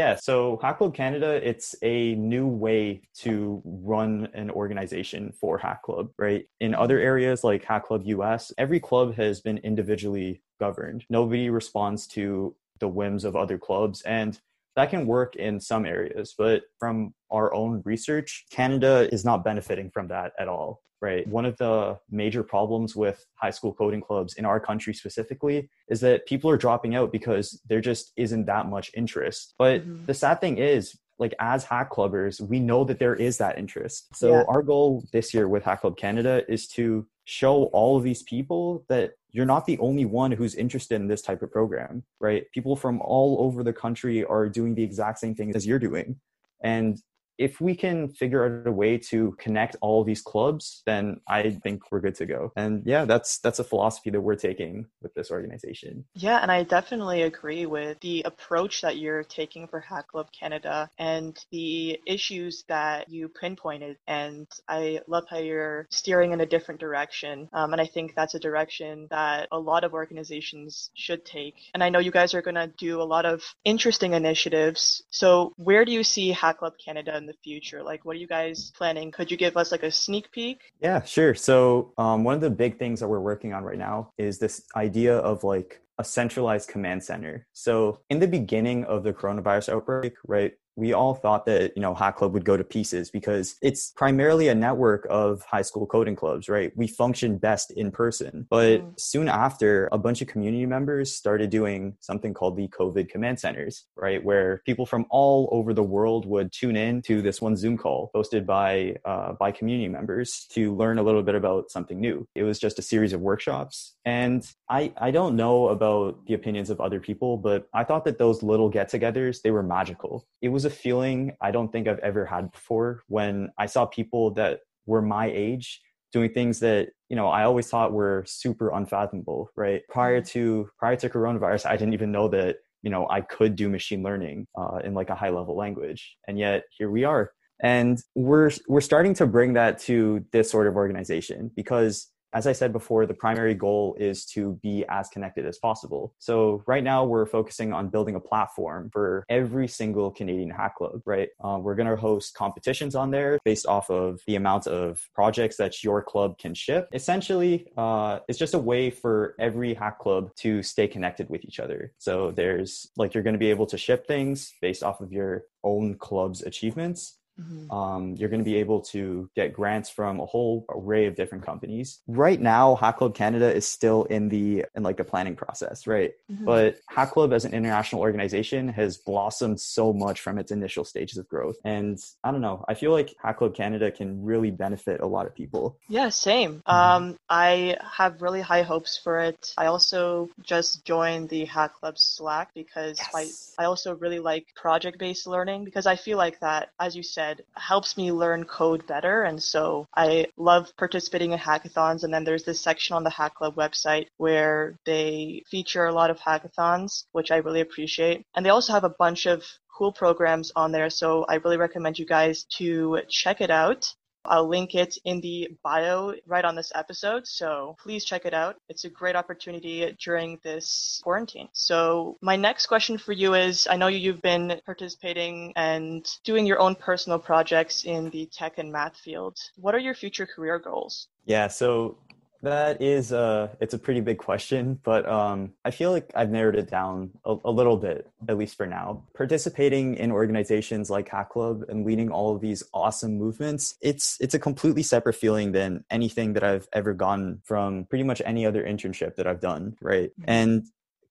yeah, 0.00 0.14
so 0.14 0.58
Hack 0.62 0.78
Club 0.78 0.94
Canada, 0.94 1.46
it's 1.46 1.74
a 1.82 2.14
new 2.14 2.46
way 2.46 3.02
to 3.16 3.60
run 3.66 4.28
an 4.32 4.50
organization 4.50 5.30
for 5.38 5.58
Hack 5.58 5.82
Club, 5.82 6.08
right? 6.16 6.46
In 6.58 6.74
other 6.74 6.98
areas 6.98 7.44
like 7.44 7.62
Hack 7.64 7.84
Club 7.84 8.04
US, 8.06 8.50
every 8.56 8.80
club 8.80 9.14
has 9.16 9.42
been 9.42 9.58
individually 9.58 10.42
governed. 10.58 11.04
Nobody 11.10 11.50
responds 11.50 12.06
to 12.16 12.56
the 12.78 12.88
whims 12.88 13.26
of 13.26 13.36
other 13.36 13.58
clubs. 13.58 14.00
And 14.00 14.40
that 14.74 14.88
can 14.88 15.06
work 15.06 15.36
in 15.36 15.60
some 15.60 15.84
areas, 15.84 16.34
but 16.38 16.62
from 16.78 17.12
our 17.30 17.52
own 17.52 17.82
research, 17.84 18.46
Canada 18.50 19.06
is 19.12 19.22
not 19.22 19.44
benefiting 19.44 19.90
from 19.90 20.08
that 20.08 20.32
at 20.38 20.48
all 20.48 20.80
right? 21.00 21.26
One 21.26 21.44
of 21.44 21.56
the 21.56 21.98
major 22.10 22.42
problems 22.42 22.94
with 22.94 23.24
high 23.34 23.50
school 23.50 23.72
coding 23.72 24.00
clubs 24.00 24.34
in 24.34 24.44
our 24.44 24.60
country 24.60 24.94
specifically 24.94 25.70
is 25.88 26.00
that 26.00 26.26
people 26.26 26.50
are 26.50 26.56
dropping 26.56 26.94
out 26.94 27.12
because 27.12 27.60
there 27.68 27.80
just 27.80 28.12
isn't 28.16 28.46
that 28.46 28.68
much 28.68 28.90
interest. 28.94 29.54
But 29.58 29.82
mm-hmm. 29.82 30.04
the 30.04 30.14
sad 30.14 30.40
thing 30.40 30.58
is, 30.58 30.96
like 31.18 31.34
as 31.38 31.64
hack 31.64 31.90
clubbers, 31.92 32.40
we 32.40 32.58
know 32.58 32.82
that 32.84 32.98
there 32.98 33.14
is 33.14 33.38
that 33.38 33.58
interest. 33.58 34.08
So 34.16 34.30
yeah. 34.30 34.44
our 34.48 34.62
goal 34.62 35.04
this 35.12 35.34
year 35.34 35.48
with 35.48 35.62
Hack 35.62 35.82
Club 35.82 35.96
Canada 35.98 36.42
is 36.48 36.66
to 36.68 37.06
show 37.24 37.64
all 37.64 37.98
of 37.98 38.02
these 38.02 38.22
people 38.22 38.84
that 38.88 39.12
you're 39.30 39.46
not 39.46 39.66
the 39.66 39.78
only 39.78 40.06
one 40.06 40.32
who's 40.32 40.54
interested 40.54 40.96
in 40.96 41.06
this 41.06 41.22
type 41.22 41.42
of 41.42 41.52
program, 41.52 42.02
right? 42.20 42.50
People 42.52 42.74
from 42.74 43.00
all 43.02 43.36
over 43.40 43.62
the 43.62 43.72
country 43.72 44.24
are 44.24 44.48
doing 44.48 44.74
the 44.74 44.82
exact 44.82 45.18
same 45.18 45.34
thing 45.34 45.54
as 45.54 45.66
you're 45.66 45.78
doing. 45.78 46.18
And 46.62 46.98
if 47.40 47.58
we 47.58 47.74
can 47.74 48.10
figure 48.10 48.44
out 48.44 48.68
a 48.68 48.70
way 48.70 48.98
to 48.98 49.34
connect 49.38 49.74
all 49.80 50.04
these 50.04 50.20
clubs, 50.20 50.82
then 50.84 51.20
I 51.26 51.48
think 51.50 51.90
we're 51.90 52.00
good 52.00 52.14
to 52.16 52.26
go. 52.26 52.52
And 52.54 52.82
yeah, 52.84 53.06
that's 53.06 53.38
that's 53.38 53.58
a 53.58 53.64
philosophy 53.64 54.10
that 54.10 54.20
we're 54.20 54.36
taking 54.36 54.86
with 55.00 55.14
this 55.14 55.30
organization. 55.30 56.04
Yeah, 56.14 56.40
and 56.42 56.52
I 56.52 56.64
definitely 56.64 57.22
agree 57.22 57.64
with 57.64 57.98
the 58.00 58.22
approach 58.26 58.82
that 58.82 58.98
you're 58.98 59.24
taking 59.24 59.66
for 59.68 59.80
Hack 59.80 60.08
Club 60.08 60.28
Canada 60.38 60.90
and 60.98 61.42
the 61.50 61.98
issues 62.06 62.64
that 62.68 63.08
you 63.08 63.30
pinpointed. 63.30 63.96
And 64.06 64.46
I 64.68 65.00
love 65.08 65.24
how 65.30 65.38
you're 65.38 65.86
steering 65.90 66.32
in 66.32 66.42
a 66.42 66.46
different 66.46 66.78
direction. 66.78 67.48
Um, 67.54 67.72
and 67.72 67.80
I 67.80 67.86
think 67.86 68.14
that's 68.14 68.34
a 68.34 68.38
direction 68.40 69.06
that 69.10 69.48
a 69.50 69.58
lot 69.58 69.84
of 69.84 69.94
organizations 69.94 70.90
should 70.94 71.24
take. 71.24 71.54
And 71.72 71.82
I 71.82 71.88
know 71.88 72.00
you 72.00 72.10
guys 72.10 72.34
are 72.34 72.42
going 72.42 72.56
to 72.56 72.66
do 72.66 73.00
a 73.00 73.10
lot 73.14 73.24
of 73.24 73.42
interesting 73.64 74.12
initiatives. 74.12 75.02
So 75.10 75.54
where 75.56 75.86
do 75.86 75.92
you 75.92 76.04
see 76.04 76.32
Hack 76.32 76.58
Club 76.58 76.74
Canada 76.84 77.16
in 77.16 77.29
the 77.30 77.36
future? 77.44 77.82
Like, 77.82 78.04
what 78.04 78.16
are 78.16 78.18
you 78.18 78.26
guys 78.26 78.72
planning? 78.76 79.10
Could 79.10 79.30
you 79.30 79.36
give 79.36 79.56
us 79.56 79.70
like 79.72 79.82
a 79.82 79.90
sneak 79.90 80.30
peek? 80.32 80.60
Yeah, 80.80 81.02
sure. 81.02 81.34
So, 81.34 81.92
um, 81.96 82.24
one 82.24 82.34
of 82.34 82.40
the 82.40 82.50
big 82.50 82.78
things 82.78 83.00
that 83.00 83.08
we're 83.08 83.20
working 83.20 83.52
on 83.52 83.62
right 83.64 83.78
now 83.78 84.12
is 84.18 84.38
this 84.38 84.62
idea 84.76 85.16
of 85.18 85.44
like 85.44 85.80
a 85.98 86.04
centralized 86.04 86.68
command 86.68 87.04
center. 87.04 87.46
So, 87.52 88.00
in 88.10 88.18
the 88.18 88.26
beginning 88.26 88.84
of 88.84 89.04
the 89.04 89.12
coronavirus 89.12 89.74
outbreak, 89.74 90.14
right, 90.26 90.52
we 90.76 90.92
all 90.92 91.14
thought 91.14 91.46
that 91.46 91.72
you 91.76 91.82
know 91.82 91.94
hack 91.94 92.16
club 92.16 92.32
would 92.32 92.44
go 92.44 92.56
to 92.56 92.64
pieces 92.64 93.10
because 93.10 93.56
it's 93.62 93.92
primarily 93.96 94.48
a 94.48 94.54
network 94.54 95.06
of 95.10 95.42
high 95.42 95.62
school 95.62 95.86
coding 95.86 96.16
clubs 96.16 96.48
right? 96.48 96.72
We 96.76 96.86
function 96.86 97.38
best 97.38 97.70
in 97.72 97.90
person. 97.90 98.46
But 98.50 98.80
mm. 98.80 99.00
soon 99.00 99.28
after 99.28 99.88
a 99.92 99.98
bunch 99.98 100.22
of 100.22 100.28
community 100.28 100.66
members 100.66 101.14
started 101.14 101.50
doing 101.50 101.96
something 102.00 102.34
called 102.34 102.56
the 102.56 102.68
covid 102.68 103.08
command 103.08 103.40
centers 103.40 103.84
right? 103.96 104.22
Where 104.22 104.62
people 104.64 104.86
from 104.86 105.06
all 105.10 105.48
over 105.52 105.74
the 105.74 105.82
world 105.82 106.26
would 106.26 106.52
tune 106.52 106.76
in 106.76 107.02
to 107.02 107.22
this 107.22 107.40
one 107.40 107.56
zoom 107.56 107.76
call 107.76 108.10
hosted 108.14 108.46
by 108.46 108.96
uh, 109.04 109.32
by 109.32 109.52
community 109.52 109.88
members 109.88 110.46
to 110.52 110.74
learn 110.74 110.98
a 110.98 111.02
little 111.02 111.22
bit 111.22 111.34
about 111.34 111.70
something 111.70 112.00
new. 112.00 112.26
It 112.34 112.44
was 112.44 112.58
just 112.58 112.78
a 112.78 112.82
series 112.82 113.12
of 113.12 113.20
workshops. 113.20 113.96
And 114.04 114.46
i 114.68 114.92
i 114.96 115.10
don't 115.10 115.36
know 115.36 115.68
about 115.68 116.24
the 116.26 116.34
opinions 116.34 116.70
of 116.70 116.80
other 116.80 117.00
people 117.00 117.36
but 117.36 117.68
i 117.74 117.84
thought 117.84 118.04
that 118.04 118.18
those 118.18 118.42
little 118.42 118.68
get-togethers 118.68 119.42
they 119.42 119.50
were 119.50 119.62
magical. 119.62 120.26
It 120.42 120.48
was 120.48 120.59
was 120.60 120.70
a 120.70 120.76
feeling 120.76 121.32
I 121.40 121.50
don't 121.50 121.72
think 121.72 121.88
I've 121.88 122.00
ever 122.00 122.26
had 122.26 122.52
before 122.52 123.02
when 123.06 123.48
I 123.56 123.64
saw 123.64 123.86
people 123.86 124.32
that 124.32 124.60
were 124.84 125.00
my 125.00 125.30
age 125.32 125.80
doing 126.12 126.32
things 126.32 126.60
that 126.60 126.88
you 127.08 127.16
know 127.16 127.28
I 127.28 127.44
always 127.44 127.68
thought 127.70 127.92
were 127.92 128.24
super 128.26 128.70
unfathomable. 128.72 129.50
Right 129.56 129.80
prior 129.88 130.20
mm-hmm. 130.20 130.38
to 130.38 130.68
prior 130.78 130.96
to 130.96 131.08
coronavirus, 131.08 131.64
I 131.64 131.76
didn't 131.78 131.94
even 131.94 132.12
know 132.12 132.28
that 132.28 132.56
you 132.82 132.90
know 132.90 133.06
I 133.08 133.22
could 133.22 133.56
do 133.56 133.70
machine 133.70 134.02
learning 134.02 134.48
uh, 134.54 134.80
in 134.84 134.92
like 134.92 135.08
a 135.08 135.14
high 135.14 135.30
level 135.30 135.56
language, 135.56 136.16
and 136.28 136.38
yet 136.38 136.64
here 136.76 136.90
we 136.90 137.04
are. 137.04 137.32
And 137.62 137.98
we're 138.14 138.50
we're 138.68 138.82
starting 138.82 139.14
to 139.14 139.26
bring 139.26 139.54
that 139.54 139.78
to 139.88 140.22
this 140.32 140.50
sort 140.50 140.66
of 140.66 140.76
organization 140.76 141.50
because 141.56 142.08
as 142.32 142.46
I 142.46 142.52
said 142.52 142.72
before, 142.72 143.06
the 143.06 143.14
primary 143.14 143.54
goal 143.54 143.96
is 143.98 144.24
to 144.26 144.58
be 144.62 144.84
as 144.88 145.08
connected 145.08 145.46
as 145.46 145.58
possible. 145.58 146.14
So 146.18 146.62
right 146.66 146.84
now 146.84 147.04
we're 147.04 147.26
focusing 147.26 147.72
on 147.72 147.88
building 147.88 148.14
a 148.14 148.20
platform 148.20 148.90
for 148.92 149.24
every 149.28 149.68
single 149.68 150.10
Canadian 150.10 150.50
hack 150.50 150.76
club, 150.76 151.02
right? 151.04 151.28
Uh, 151.42 151.58
we're 151.60 151.74
going 151.74 151.88
to 151.88 151.96
host 151.96 152.34
competitions 152.34 152.94
on 152.94 153.10
there 153.10 153.38
based 153.44 153.66
off 153.66 153.90
of 153.90 154.20
the 154.26 154.36
amount 154.36 154.66
of 154.66 155.00
projects 155.14 155.56
that 155.56 155.82
your 155.82 156.02
club 156.02 156.38
can 156.38 156.54
ship. 156.54 156.88
Essentially, 156.92 157.66
uh, 157.76 158.20
it's 158.28 158.38
just 158.38 158.54
a 158.54 158.58
way 158.58 158.90
for 158.90 159.34
every 159.38 159.74
hack 159.74 159.98
club 159.98 160.30
to 160.36 160.62
stay 160.62 160.86
connected 160.86 161.28
with 161.28 161.44
each 161.44 161.60
other. 161.60 161.92
So 161.98 162.30
there's 162.30 162.90
like, 162.96 163.14
you're 163.14 163.22
going 163.22 163.34
to 163.34 163.38
be 163.38 163.50
able 163.50 163.66
to 163.66 163.78
ship 163.78 164.06
things 164.06 164.52
based 164.60 164.82
off 164.82 165.00
of 165.00 165.12
your 165.12 165.44
own 165.62 165.94
club's 165.94 166.42
achievements 166.42 167.18
Mm-hmm. 167.40 167.70
Um, 167.70 168.14
you're 168.16 168.28
going 168.28 168.40
to 168.40 168.44
be 168.44 168.56
able 168.56 168.80
to 168.82 169.30
get 169.34 169.52
grants 169.52 169.90
from 169.90 170.20
a 170.20 170.26
whole 170.26 170.64
array 170.68 171.06
of 171.06 171.14
different 171.14 171.44
companies. 171.44 172.00
Right 172.06 172.40
now, 172.40 172.74
Hack 172.74 172.98
Club 172.98 173.14
Canada 173.14 173.52
is 173.52 173.66
still 173.66 174.04
in 174.04 174.28
the 174.28 174.64
in 174.74 174.82
like 174.82 174.96
the 174.96 175.04
planning 175.04 175.36
process, 175.36 175.86
right? 175.86 176.12
Mm-hmm. 176.30 176.44
But 176.44 176.78
Hack 176.88 177.12
Club 177.12 177.32
as 177.32 177.44
an 177.44 177.54
international 177.54 178.00
organization 178.02 178.68
has 178.68 178.98
blossomed 178.98 179.60
so 179.60 179.92
much 179.92 180.20
from 180.20 180.38
its 180.38 180.50
initial 180.52 180.84
stages 180.84 181.18
of 181.18 181.28
growth. 181.28 181.56
And 181.64 181.98
I 182.24 182.30
don't 182.30 182.40
know, 182.40 182.64
I 182.68 182.74
feel 182.74 182.92
like 182.92 183.14
Hack 183.22 183.38
Club 183.38 183.54
Canada 183.54 183.90
can 183.90 184.22
really 184.22 184.50
benefit 184.50 185.00
a 185.00 185.06
lot 185.06 185.26
of 185.26 185.34
people. 185.34 185.78
Yeah, 185.88 186.08
same. 186.08 186.62
Mm-hmm. 186.66 186.70
Um, 186.70 187.18
I 187.28 187.76
have 187.96 188.22
really 188.22 188.40
high 188.40 188.62
hopes 188.62 188.98
for 189.02 189.20
it. 189.20 189.52
I 189.56 189.66
also 189.66 190.28
just 190.42 190.84
joined 190.84 191.28
the 191.28 191.44
Hack 191.44 191.74
Club 191.74 191.98
Slack 191.98 192.50
because 192.54 192.98
yes. 192.98 193.54
I, 193.58 193.62
I 193.62 193.66
also 193.66 193.94
really 193.94 194.18
like 194.18 194.46
project 194.56 194.98
based 194.98 195.26
learning 195.26 195.64
because 195.64 195.86
I 195.86 195.96
feel 195.96 196.18
like 196.18 196.40
that, 196.40 196.70
as 196.80 196.96
you 196.96 197.02
said, 197.02 197.29
helps 197.56 197.96
me 197.96 198.12
learn 198.12 198.44
code 198.44 198.86
better. 198.86 199.24
And 199.24 199.42
so 199.42 199.86
I 199.96 200.26
love 200.36 200.72
participating 200.76 201.32
in 201.32 201.38
hackathons. 201.38 202.04
And 202.04 202.12
then 202.12 202.24
there's 202.24 202.44
this 202.44 202.60
section 202.60 202.96
on 202.96 203.04
the 203.04 203.10
Hack 203.10 203.34
Club 203.34 203.56
website 203.56 204.06
where 204.16 204.76
they 204.86 205.42
feature 205.50 205.86
a 205.86 205.92
lot 205.92 206.10
of 206.10 206.18
hackathons, 206.18 207.04
which 207.12 207.30
I 207.30 207.36
really 207.36 207.60
appreciate. 207.60 208.24
And 208.34 208.44
they 208.44 208.50
also 208.50 208.72
have 208.72 208.84
a 208.84 208.94
bunch 208.98 209.26
of 209.26 209.44
cool 209.76 209.92
programs 209.92 210.52
on 210.56 210.72
there. 210.72 210.90
So 210.90 211.24
I 211.28 211.36
really 211.36 211.56
recommend 211.56 211.98
you 211.98 212.06
guys 212.06 212.44
to 212.58 213.00
check 213.08 213.40
it 213.40 213.50
out. 213.50 213.86
I'll 214.24 214.48
link 214.48 214.74
it 214.74 214.98
in 215.04 215.20
the 215.20 215.48
bio 215.62 216.14
right 216.26 216.44
on 216.44 216.54
this 216.54 216.72
episode, 216.74 217.26
so 217.26 217.76
please 217.82 218.04
check 218.04 218.24
it 218.26 218.34
out. 218.34 218.56
It's 218.68 218.84
a 218.84 218.90
great 218.90 219.16
opportunity 219.16 219.96
during 220.02 220.38
this 220.42 221.00
quarantine. 221.02 221.48
So, 221.52 222.18
my 222.20 222.36
next 222.36 222.66
question 222.66 222.98
for 222.98 223.12
you 223.12 223.34
is 223.34 223.66
I 223.68 223.76
know 223.76 223.88
you've 223.88 224.22
been 224.22 224.60
participating 224.66 225.52
and 225.56 226.06
doing 226.24 226.46
your 226.46 226.60
own 226.60 226.74
personal 226.74 227.18
projects 227.18 227.84
in 227.84 228.10
the 228.10 228.26
tech 228.32 228.58
and 228.58 228.70
math 228.70 228.96
field. 228.96 229.38
What 229.56 229.74
are 229.74 229.78
your 229.78 229.94
future 229.94 230.26
career 230.26 230.58
goals? 230.58 231.08
Yeah, 231.24 231.48
so 231.48 231.96
that 232.42 232.80
is 232.80 233.12
a 233.12 233.56
it's 233.60 233.74
a 233.74 233.78
pretty 233.78 234.00
big 234.00 234.18
question, 234.18 234.80
but 234.82 235.06
um, 235.08 235.52
I 235.64 235.70
feel 235.70 235.90
like 235.90 236.10
I've 236.14 236.30
narrowed 236.30 236.56
it 236.56 236.70
down 236.70 237.10
a, 237.24 237.36
a, 237.44 237.50
little 237.50 237.76
bit, 237.76 238.10
at 238.28 238.38
least 238.38 238.56
for 238.56 238.66
now. 238.66 239.04
Participating 239.14 239.96
in 239.96 240.10
organizations 240.10 240.88
like 240.88 241.08
Hack 241.08 241.30
Club 241.30 241.64
and 241.68 241.84
leading 241.84 242.10
all 242.10 242.34
of 242.34 242.40
these 242.40 242.62
awesome 242.72 243.18
movements, 243.18 243.76
it's 243.82 244.16
it's 244.20 244.34
a 244.34 244.38
completely 244.38 244.82
separate 244.82 245.16
feeling 245.16 245.52
than 245.52 245.84
anything 245.90 246.32
that 246.32 246.42
I've 246.42 246.68
ever 246.72 246.94
gotten 246.94 247.42
from 247.44 247.84
pretty 247.84 248.04
much 248.04 248.22
any 248.24 248.46
other 248.46 248.64
internship 248.64 249.16
that 249.16 249.26
I've 249.26 249.40
done, 249.40 249.76
right? 249.82 250.10
Mm-hmm. 250.10 250.30
And 250.30 250.66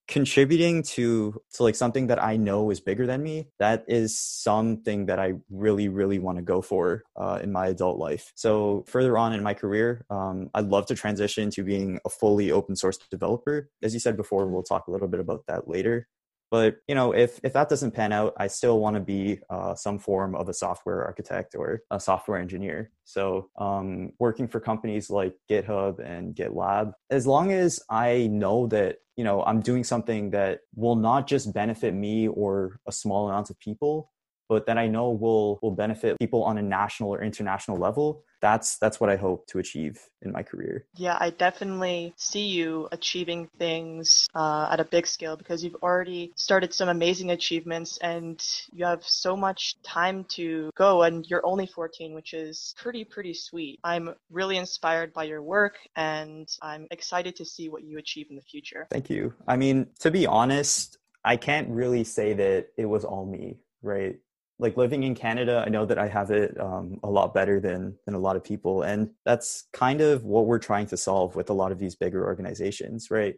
contributing 0.09 0.81
to 0.81 1.39
to 1.53 1.63
like 1.63 1.75
something 1.75 2.07
that 2.07 2.21
I 2.21 2.35
know 2.35 2.71
is 2.71 2.79
bigger 2.81 3.05
than 3.05 3.21
me, 3.21 3.47
that 3.59 3.85
is 3.87 4.19
something 4.19 5.05
that 5.05 5.19
I 5.19 5.35
really, 5.51 5.87
really 5.87 6.17
want 6.17 6.39
to 6.39 6.41
go 6.41 6.61
for 6.61 7.03
uh, 7.15 7.39
in 7.43 7.51
my 7.51 7.67
adult 7.67 7.99
life. 7.99 8.33
So 8.35 8.83
further 8.87 9.17
on 9.17 9.33
in 9.33 9.43
my 9.43 9.53
career, 9.53 10.05
um, 10.09 10.49
I'd 10.55 10.65
love 10.65 10.87
to 10.87 10.95
transition 10.95 11.51
to 11.51 11.63
being 11.63 11.99
a 12.05 12.09
fully 12.09 12.51
open 12.51 12.75
source 12.75 12.97
developer. 13.11 13.69
As 13.83 13.93
you 13.93 13.99
said 13.99 14.17
before, 14.17 14.47
we'll 14.47 14.63
talk 14.63 14.87
a 14.87 14.91
little 14.91 15.07
bit 15.07 15.19
about 15.19 15.43
that 15.47 15.67
later. 15.67 16.07
But 16.51 16.77
you 16.87 16.95
know, 16.95 17.11
if 17.11 17.39
if 17.43 17.53
that 17.53 17.69
doesn't 17.69 17.91
pan 17.91 18.11
out, 18.11 18.33
I 18.37 18.47
still 18.47 18.79
want 18.79 18.95
to 18.95 19.01
be 19.01 19.39
uh, 19.51 19.75
some 19.75 19.99
form 19.99 20.33
of 20.33 20.49
a 20.49 20.53
software 20.53 21.05
architect 21.05 21.55
or 21.55 21.81
a 21.91 21.99
software 21.99 22.39
engineer. 22.39 22.91
So, 23.03 23.49
um, 23.57 24.13
working 24.19 24.47
for 24.47 24.59
companies 24.59 25.11
like 25.11 25.35
GitHub 25.49 25.99
and 25.99 26.35
GitLab, 26.35 26.93
as 27.11 27.27
long 27.27 27.51
as 27.51 27.79
I 27.89 28.27
know 28.31 28.65
that 28.67 28.97
you 29.19 29.25
know 29.25 29.43
I'm 29.43 29.59
doing 29.59 29.83
something 29.83 30.29
that 30.29 30.61
will 30.75 30.95
not 30.95 31.27
just 31.27 31.53
benefit 31.53 31.93
me 31.93 32.29
or 32.29 32.79
a 32.87 32.91
small 32.93 33.27
amount 33.27 33.49
of 33.49 33.59
people, 33.59 34.13
but 34.47 34.65
that 34.67 34.77
I 34.77 34.87
know 34.87 35.09
will 35.11 35.59
will 35.61 35.75
benefit 35.75 36.17
people 36.19 36.41
on 36.45 36.57
a 36.57 36.61
national 36.61 37.09
or 37.13 37.21
international 37.21 37.75
level. 37.77 38.23
That's 38.41 38.77
that's 38.77 38.99
what 38.99 39.09
I 39.09 39.15
hope 39.15 39.47
to 39.47 39.59
achieve 39.59 39.99
in 40.21 40.31
my 40.31 40.43
career. 40.43 40.85
Yeah, 40.95 41.17
I 41.19 41.29
definitely 41.31 42.13
see 42.17 42.47
you 42.47 42.87
achieving 42.91 43.49
things 43.57 44.27
uh, 44.35 44.69
at 44.71 44.79
a 44.79 44.85
big 44.85 45.07
scale 45.07 45.35
because 45.35 45.63
you've 45.63 45.81
already 45.81 46.31
started 46.35 46.73
some 46.73 46.89
amazing 46.89 47.31
achievements 47.31 47.97
and 47.99 48.43
you 48.71 48.85
have 48.85 49.03
so 49.05 49.35
much 49.35 49.81
time 49.83 50.25
to 50.29 50.71
go 50.75 51.03
and 51.03 51.25
you're 51.29 51.45
only 51.45 51.67
14 51.67 52.13
which 52.13 52.33
is 52.33 52.73
pretty 52.77 53.03
pretty 53.03 53.33
sweet. 53.33 53.79
I'm 53.83 54.15
really 54.29 54.57
inspired 54.57 55.13
by 55.13 55.25
your 55.25 55.41
work 55.41 55.77
and 55.95 56.47
i'm 56.61 56.87
excited 56.91 57.35
to 57.37 57.45
see 57.45 57.69
what 57.69 57.83
you 57.83 57.97
achieve 57.97 58.27
in 58.29 58.35
the 58.35 58.41
future. 58.41 58.87
Thank 58.89 59.09
you. 59.09 59.33
I 59.47 59.57
mean 59.57 59.87
to 59.99 60.11
be 60.11 60.25
honest 60.27 60.97
i 61.25 61.35
can't 61.35 61.69
really 61.69 62.03
say 62.03 62.33
that 62.33 62.67
it 62.77 62.85
was 62.85 63.03
all 63.03 63.25
me 63.25 63.57
right 63.81 64.17
like 64.59 64.75
living 64.75 65.03
in 65.03 65.15
Canada, 65.15 65.63
I 65.65 65.69
know 65.69 65.85
that 65.85 65.97
I 65.97 66.07
have 66.07 66.31
it 66.31 66.59
um, 66.59 66.99
a 67.01 67.09
lot 67.09 67.33
better 67.33 67.59
than 67.59 67.97
than 68.05 68.13
a 68.13 68.19
lot 68.19 68.35
of 68.35 68.43
people, 68.43 68.83
and 68.83 69.09
that's 69.25 69.67
kind 69.73 70.01
of 70.01 70.23
what 70.25 70.45
we're 70.45 70.59
trying 70.59 70.85
to 70.87 70.97
solve 70.97 71.35
with 71.35 71.49
a 71.49 71.53
lot 71.53 71.71
of 71.71 71.79
these 71.79 71.95
bigger 71.95 72.25
organizations, 72.25 73.09
right? 73.09 73.35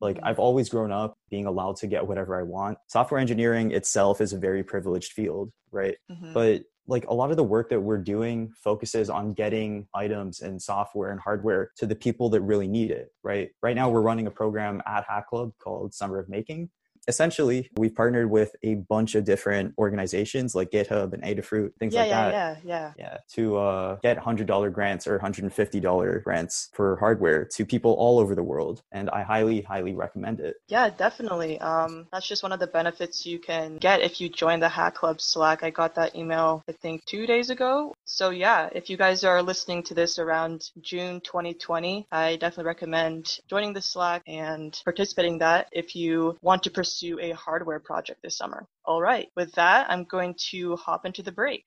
Like 0.00 0.16
mm-hmm. 0.16 0.26
I've 0.26 0.40
always 0.40 0.68
grown 0.68 0.92
up 0.92 1.14
being 1.30 1.46
allowed 1.46 1.76
to 1.76 1.86
get 1.86 2.06
whatever 2.06 2.38
I 2.38 2.42
want. 2.42 2.78
Software 2.88 3.20
engineering 3.20 3.70
itself 3.70 4.20
is 4.20 4.32
a 4.32 4.38
very 4.38 4.62
privileged 4.62 5.12
field, 5.12 5.52
right? 5.70 5.96
Mm-hmm. 6.10 6.32
But 6.34 6.62
like 6.88 7.06
a 7.08 7.14
lot 7.14 7.30
of 7.30 7.36
the 7.36 7.44
work 7.44 7.70
that 7.70 7.80
we're 7.80 7.98
doing 7.98 8.52
focuses 8.62 9.10
on 9.10 9.32
getting 9.34 9.88
items 9.94 10.40
and 10.40 10.60
software 10.60 11.10
and 11.10 11.20
hardware 11.20 11.72
to 11.76 11.86
the 11.86 11.96
people 11.96 12.28
that 12.30 12.40
really 12.42 12.68
need 12.68 12.90
it, 12.90 13.08
right? 13.22 13.50
Right 13.62 13.74
now 13.74 13.88
we're 13.88 14.02
running 14.02 14.26
a 14.26 14.30
program 14.30 14.82
at 14.86 15.04
Hack 15.08 15.28
Club 15.28 15.52
called 15.58 15.94
Summer 15.94 16.18
of 16.18 16.28
Making 16.28 16.70
essentially 17.08 17.70
we've 17.76 17.94
partnered 17.94 18.30
with 18.30 18.54
a 18.62 18.74
bunch 18.74 19.14
of 19.14 19.24
different 19.24 19.74
organizations 19.78 20.54
like 20.54 20.70
github 20.70 21.12
and 21.12 21.22
adafruit 21.22 21.72
things 21.78 21.94
yeah, 21.94 22.00
like 22.00 22.10
yeah, 22.10 22.30
that. 22.30 22.32
yeah 22.32 22.56
yeah. 22.64 22.92
Yeah 22.98 23.18
to 23.34 23.56
uh, 23.56 23.96
get 24.02 24.18
$100 24.18 24.72
grants 24.72 25.06
or 25.06 25.18
$150 25.18 26.22
grants 26.22 26.70
for 26.72 26.96
hardware 26.96 27.44
to 27.44 27.64
people 27.64 27.92
all 27.92 28.18
over 28.18 28.34
the 28.34 28.42
world 28.42 28.82
and 28.92 29.10
i 29.10 29.22
highly 29.22 29.60
highly 29.62 29.94
recommend 29.94 30.40
it. 30.40 30.56
Yeah 30.68 30.90
definitely. 30.90 31.58
Um, 31.60 32.06
that's 32.12 32.26
just 32.26 32.42
one 32.42 32.52
of 32.52 32.60
the 32.60 32.66
benefits 32.66 33.24
you 33.24 33.38
can 33.38 33.76
get 33.76 34.00
if 34.00 34.20
you 34.20 34.28
join 34.28 34.60
the 34.60 34.68
hack 34.68 34.94
club 34.94 35.20
slack. 35.20 35.62
I 35.62 35.70
got 35.70 35.94
that 35.94 36.16
email 36.16 36.62
i 36.68 36.72
think 36.72 37.04
two 37.04 37.26
days 37.26 37.50
ago. 37.50 37.94
So 38.04 38.30
yeah 38.30 38.68
if 38.72 38.90
you 38.90 38.96
guys 38.96 39.24
are 39.24 39.42
listening 39.42 39.82
to 39.84 39.94
this 39.94 40.18
around 40.18 40.70
june 40.80 41.20
2020 41.20 42.06
i 42.10 42.36
definitely 42.36 42.64
recommend 42.64 43.38
joining 43.48 43.72
the 43.72 43.82
slack 43.82 44.22
and 44.26 44.80
participating 44.84 45.36
in 45.36 45.38
that 45.38 45.68
if 45.72 45.94
you 45.94 46.36
want 46.42 46.62
to 46.62 46.70
pursue 46.70 46.95
pursue 46.96 47.18
a 47.20 47.32
hardware 47.32 47.80
project 47.80 48.22
this 48.22 48.38
summer. 48.38 48.66
All 48.84 49.02
right, 49.02 49.28
with 49.36 49.52
that, 49.52 49.90
I'm 49.90 50.04
going 50.04 50.34
to 50.50 50.76
hop 50.76 51.04
into 51.04 51.22
the 51.22 51.32
break. 51.32 51.64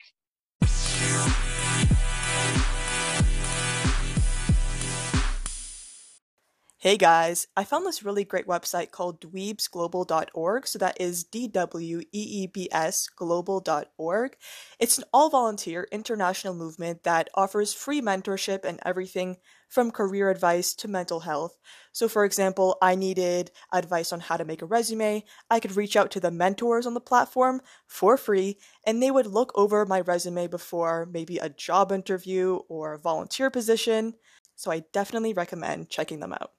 Hey 6.81 6.95
guys, 6.95 7.47
I 7.57 7.65
found 7.65 7.85
this 7.85 8.03
really 8.03 8.23
great 8.23 8.47
website 8.47 8.91
called 8.91 9.19
dweebsglobal.org. 9.19 10.65
So 10.65 10.79
that 10.79 10.95
is 10.99 11.25
D 11.25 11.49
W 11.49 11.99
E 11.99 12.03
E 12.11 12.47
B 12.47 12.69
S 12.71 13.09
global.org. 13.09 14.37
It's 14.79 14.97
an 14.97 15.03
all 15.13 15.29
volunteer 15.29 15.87
international 15.91 16.53
movement 16.53 17.03
that 17.03 17.29
offers 17.35 17.73
free 17.73 18.01
mentorship 18.01 18.63
and 18.63 18.79
everything 18.85 19.37
from 19.69 19.91
career 19.91 20.29
advice 20.29 20.73
to 20.73 20.87
mental 20.87 21.21
health. 21.21 21.55
So, 21.93 22.09
for 22.09 22.25
example, 22.25 22.77
I 22.81 22.95
needed 22.95 23.51
advice 23.71 24.11
on 24.11 24.19
how 24.19 24.35
to 24.35 24.43
make 24.43 24.61
a 24.61 24.65
resume. 24.65 25.23
I 25.49 25.59
could 25.59 25.77
reach 25.77 25.95
out 25.95 26.11
to 26.11 26.19
the 26.19 26.31
mentors 26.31 26.85
on 26.85 26.95
the 26.95 26.99
platform 26.99 27.61
for 27.87 28.17
free, 28.17 28.57
and 28.85 29.01
they 29.01 29.11
would 29.11 29.27
look 29.27 29.51
over 29.55 29.85
my 29.85 30.01
resume 30.01 30.47
before 30.47 31.07
maybe 31.11 31.37
a 31.37 31.49
job 31.49 31.91
interview 31.91 32.59
or 32.67 32.93
a 32.93 32.99
volunteer 32.99 33.49
position. 33.49 34.15
So, 34.55 34.71
I 34.71 34.83
definitely 34.91 35.33
recommend 35.33 35.89
checking 35.89 36.19
them 36.19 36.33
out. 36.33 36.51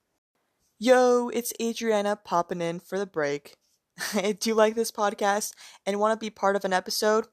Yo, 0.78 1.28
it's 1.28 1.52
Adriana 1.60 2.16
popping 2.16 2.62
in 2.62 2.80
for 2.80 2.98
the 2.98 3.06
break. 3.06 3.56
Do 4.14 4.36
you 4.44 4.54
like 4.54 4.74
this 4.74 4.90
podcast 4.90 5.52
and 5.84 6.00
want 6.00 6.18
to 6.18 6.24
be 6.24 6.30
part 6.30 6.56
of 6.56 6.64
an 6.64 6.72
episode? 6.72 7.26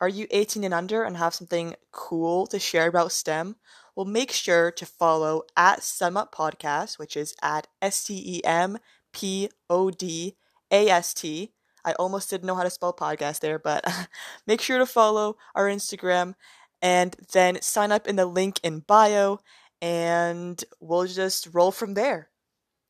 Are 0.00 0.08
you 0.08 0.26
18 0.30 0.64
and 0.64 0.74
under 0.74 1.02
and 1.02 1.16
have 1.16 1.34
something 1.34 1.74
cool 1.92 2.46
to 2.48 2.58
share 2.58 2.88
about 2.88 3.12
STEM? 3.12 3.56
Well, 3.96 4.06
make 4.06 4.32
sure 4.32 4.70
to 4.72 4.86
follow 4.86 5.42
at 5.56 5.82
STEM 5.82 6.16
Up 6.16 6.34
Podcast, 6.34 6.98
which 6.98 7.16
is 7.16 7.34
at 7.42 7.68
S 7.80 8.04
T 8.04 8.22
E 8.38 8.44
M 8.44 8.78
P 9.12 9.48
O 9.70 9.90
D 9.90 10.36
A 10.70 10.88
S 10.88 11.14
T. 11.14 11.52
I 11.84 11.92
almost 11.94 12.30
didn't 12.30 12.46
know 12.46 12.54
how 12.54 12.62
to 12.62 12.70
spell 12.70 12.92
podcast 12.94 13.40
there, 13.40 13.58
but 13.58 13.84
make 14.46 14.60
sure 14.60 14.78
to 14.78 14.86
follow 14.86 15.36
our 15.54 15.66
Instagram 15.68 16.34
and 16.80 17.14
then 17.32 17.60
sign 17.62 17.92
up 17.92 18.06
in 18.06 18.16
the 18.16 18.26
link 18.26 18.58
in 18.62 18.80
bio, 18.80 19.40
and 19.80 20.64
we'll 20.80 21.06
just 21.06 21.48
roll 21.52 21.70
from 21.70 21.94
there. 21.94 22.30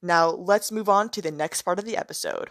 Now, 0.02 0.30
let's 0.30 0.72
move 0.72 0.88
on 0.88 1.10
to 1.10 1.22
the 1.22 1.30
next 1.30 1.62
part 1.62 1.78
of 1.78 1.84
the 1.84 1.96
episode. 1.96 2.50